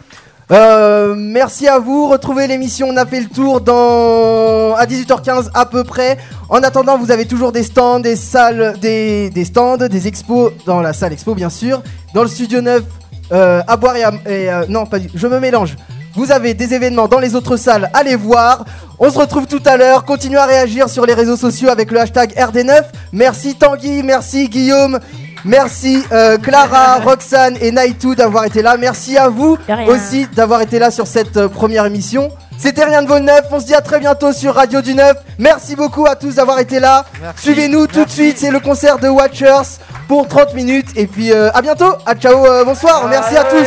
Euh, 0.51 1.15
merci 1.17 1.69
à 1.69 1.79
vous. 1.79 2.09
Retrouvez 2.09 2.49
l'émission. 2.49 2.89
On 2.89 2.97
a 2.97 3.07
fait 3.07 3.21
le 3.21 3.29
tour 3.29 3.61
dans 3.61 4.75
à 4.75 4.87
18h15 4.87 5.51
à 5.55 5.67
peu 5.67 5.85
près. 5.85 6.19
En 6.49 6.65
attendant, 6.65 6.99
vous 6.99 7.13
avez 7.13 7.27
toujours 7.27 7.53
des 7.53 7.63
stands, 7.63 8.01
des 8.01 8.17
salles, 8.17 8.75
des, 8.81 9.31
des 9.31 9.45
stands, 9.45 9.77
des 9.77 10.09
expos 10.09 10.51
dans 10.67 10.81
la 10.81 10.93
salle 10.93 11.13
expo 11.13 11.37
bien 11.37 11.51
sûr, 11.51 11.81
dans 12.13 12.23
le 12.23 12.29
studio 12.29 12.61
9 12.61 12.83
euh, 13.31 13.63
à 13.69 13.77
boire 13.77 13.95
et, 13.95 14.03
à, 14.03 14.13
euh, 14.27 14.65
non 14.69 14.87
pas 14.87 14.99
du, 14.99 15.09
je 15.15 15.27
me 15.29 15.39
mélange. 15.39 15.77
Vous 16.15 16.33
avez 16.33 16.55
des 16.55 16.75
événements 16.75 17.09
dans 17.09 17.19
les 17.21 17.35
autres 17.35 17.57
salles, 17.57 17.91
allez 17.95 18.17
voir. 18.17 18.65
On 18.99 19.11
se 19.11 19.19
retrouve 19.19 19.47
tout 19.47 19.63
à 19.65 19.77
l'heure. 19.77 20.05
Continuez 20.05 20.39
à 20.39 20.45
réagir 20.47 20.89
sur 20.89 21.07
les 21.07 21.15
réseaux 21.15 21.37
sociaux 21.37 21.71
avec 21.71 21.91
le 21.91 22.01
hashtag 22.01 22.33
RD9. 22.35 22.83
Merci 23.13 23.55
Tanguy, 23.55 24.03
merci 24.03 24.49
Guillaume, 24.49 24.99
merci 25.45 26.03
euh, 26.13 26.37
Clara, 26.37 26.97
Roxane 26.97 27.57
et 27.61 27.71
Naïtou 27.73 28.15
d'avoir 28.15 28.45
été 28.45 28.61
là. 28.61 28.77
Merci 28.77 29.17
à 29.17 29.29
vous 29.29 29.57
aussi 29.89 30.27
d'avoir 30.35 30.61
été 30.63 30.79
là 30.79 30.91
sur 30.91 31.07
cette 31.07 31.37
euh, 31.37 31.49
première 31.49 31.87
émission. 31.87 32.31
C'était 32.59 32.85
rien 32.85 33.01
de 33.03 33.09
vos 33.09 33.19
neuf. 33.21 33.45
On 33.51 33.59
se 33.59 33.65
dit 33.65 33.75
à 33.75 33.81
très 33.81 34.01
bientôt 34.01 34.35
sur 34.35 34.55
Radio 34.55 34.83
du 34.83 34.95
Neuf. 34.95 35.17
Merci 35.39 35.77
beaucoup 35.77 36.05
à 36.07 36.15
tous 36.15 36.35
d'avoir 36.35 36.59
été 36.59 36.79
là. 36.79 37.07
Suivez-nous 37.37 37.87
tout 37.87 38.05
de 38.05 38.11
suite. 38.11 38.37
C'est 38.39 38.51
le 38.51 38.61
concert 38.61 38.99
de 38.99 39.09
Watchers 39.09 39.79
pour 40.09 40.29
30 40.29 40.53
minutes. 40.55 40.89
Et 40.95 41.07
puis 41.07 41.33
euh, 41.33 41.51
à 41.55 41.63
bientôt. 41.63 41.95
À 42.05 42.15
ciao. 42.15 42.45
euh, 42.45 42.63
bonsoir. 42.67 43.07
Merci 43.09 43.35
à 43.35 43.45
tous. 43.45 43.67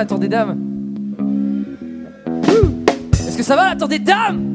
la 0.00 0.06
tour 0.06 0.18
des 0.18 0.28
dames 0.28 0.58
Est-ce 3.12 3.36
que 3.36 3.42
ça 3.42 3.54
va 3.54 3.68
la 3.68 3.76
tour 3.76 3.86
des 3.86 3.98
dames 3.98 4.54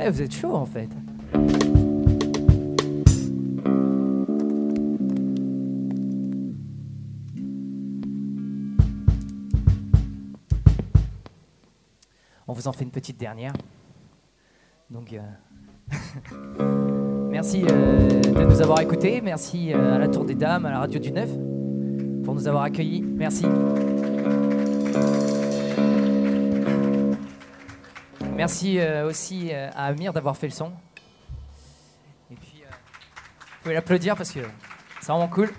Eh, 0.00 0.08
vous 0.08 0.22
êtes 0.22 0.34
chaud 0.34 0.54
en 0.54 0.64
fait. 0.64 0.88
On 12.46 12.54
vous 12.54 12.68
en 12.68 12.72
fait 12.72 12.84
une 12.84 12.90
petite 12.90 13.20
dernière. 13.20 13.52
Donc, 14.88 15.12
euh, 15.12 15.98
merci 17.30 17.64
euh, 17.68 18.22
de 18.22 18.44
nous 18.44 18.62
avoir 18.62 18.80
écoutés. 18.80 19.20
Merci 19.20 19.74
euh, 19.74 19.96
à 19.96 19.98
la 19.98 20.08
Tour 20.08 20.24
des 20.24 20.34
Dames, 20.34 20.64
à 20.64 20.70
la 20.70 20.78
Radio 20.78 20.98
du 20.98 21.12
Neuf 21.12 21.28
nous 22.38 22.46
avoir 22.46 22.62
accueillis. 22.62 23.02
Merci. 23.02 23.46
Merci 28.36 28.78
euh, 28.78 29.08
aussi 29.08 29.48
euh, 29.52 29.68
à 29.74 29.86
Amir 29.86 30.12
d'avoir 30.12 30.36
fait 30.36 30.46
le 30.46 30.52
son. 30.52 30.70
Et 32.30 32.36
puis, 32.36 32.62
euh, 32.62 32.70
vous 32.70 33.62
pouvez 33.62 33.74
l'applaudir 33.74 34.16
parce 34.16 34.30
que 34.30 34.40
c'est 35.00 35.10
vraiment 35.10 35.26
cool. 35.26 35.50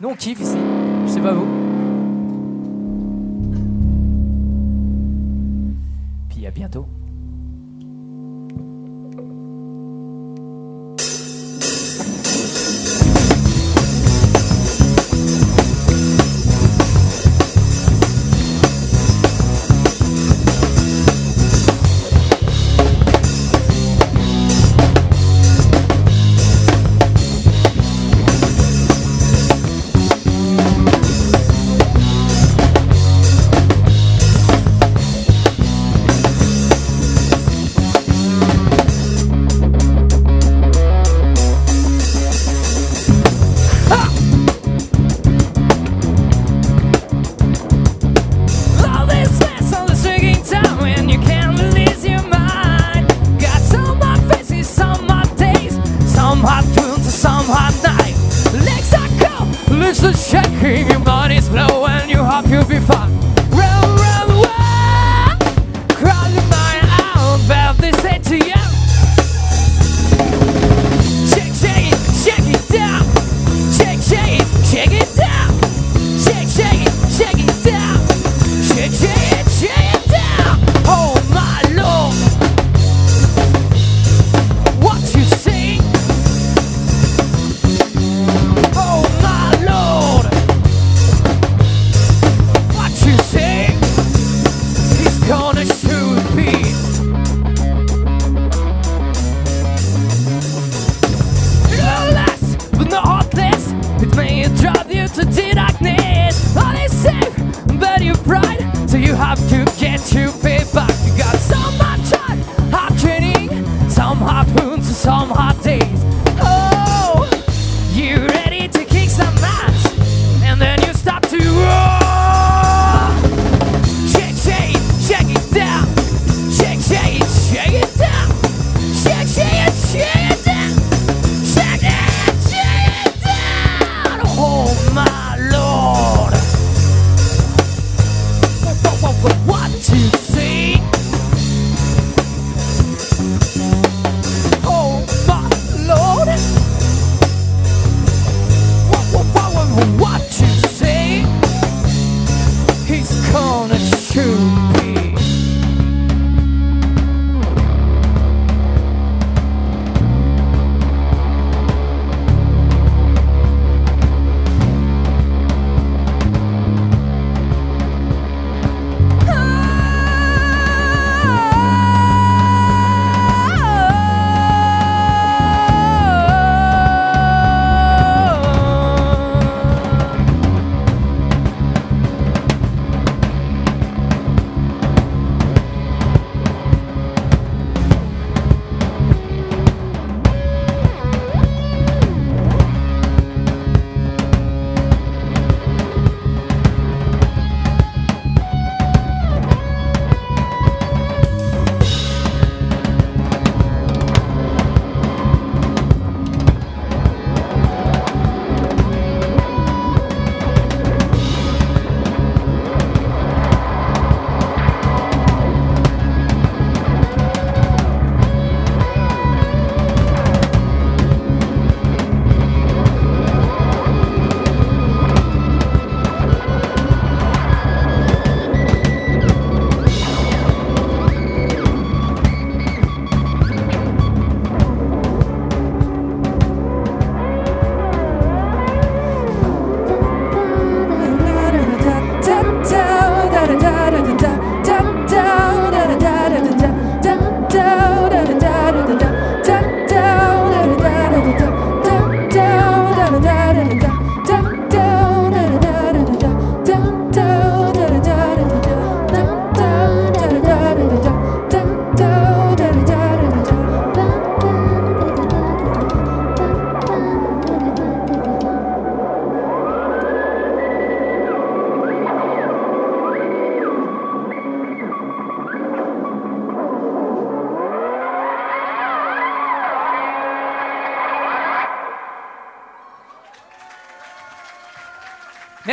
Nous, 0.00 0.08
on 0.08 0.14
kiffe 0.14 0.40
ici. 0.40 0.56
Je 1.06 1.10
sais 1.10 1.20
pas 1.20 1.34
vous. 1.34 1.46
Puis 6.30 6.46
à 6.46 6.50
bientôt. 6.50 6.86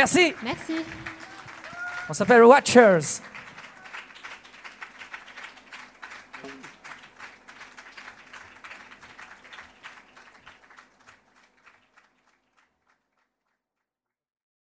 Merci. 0.02 0.34
Merci. 0.42 0.74
On 2.08 2.12
s'appelle 2.12 2.42
Watchers. 2.42 3.22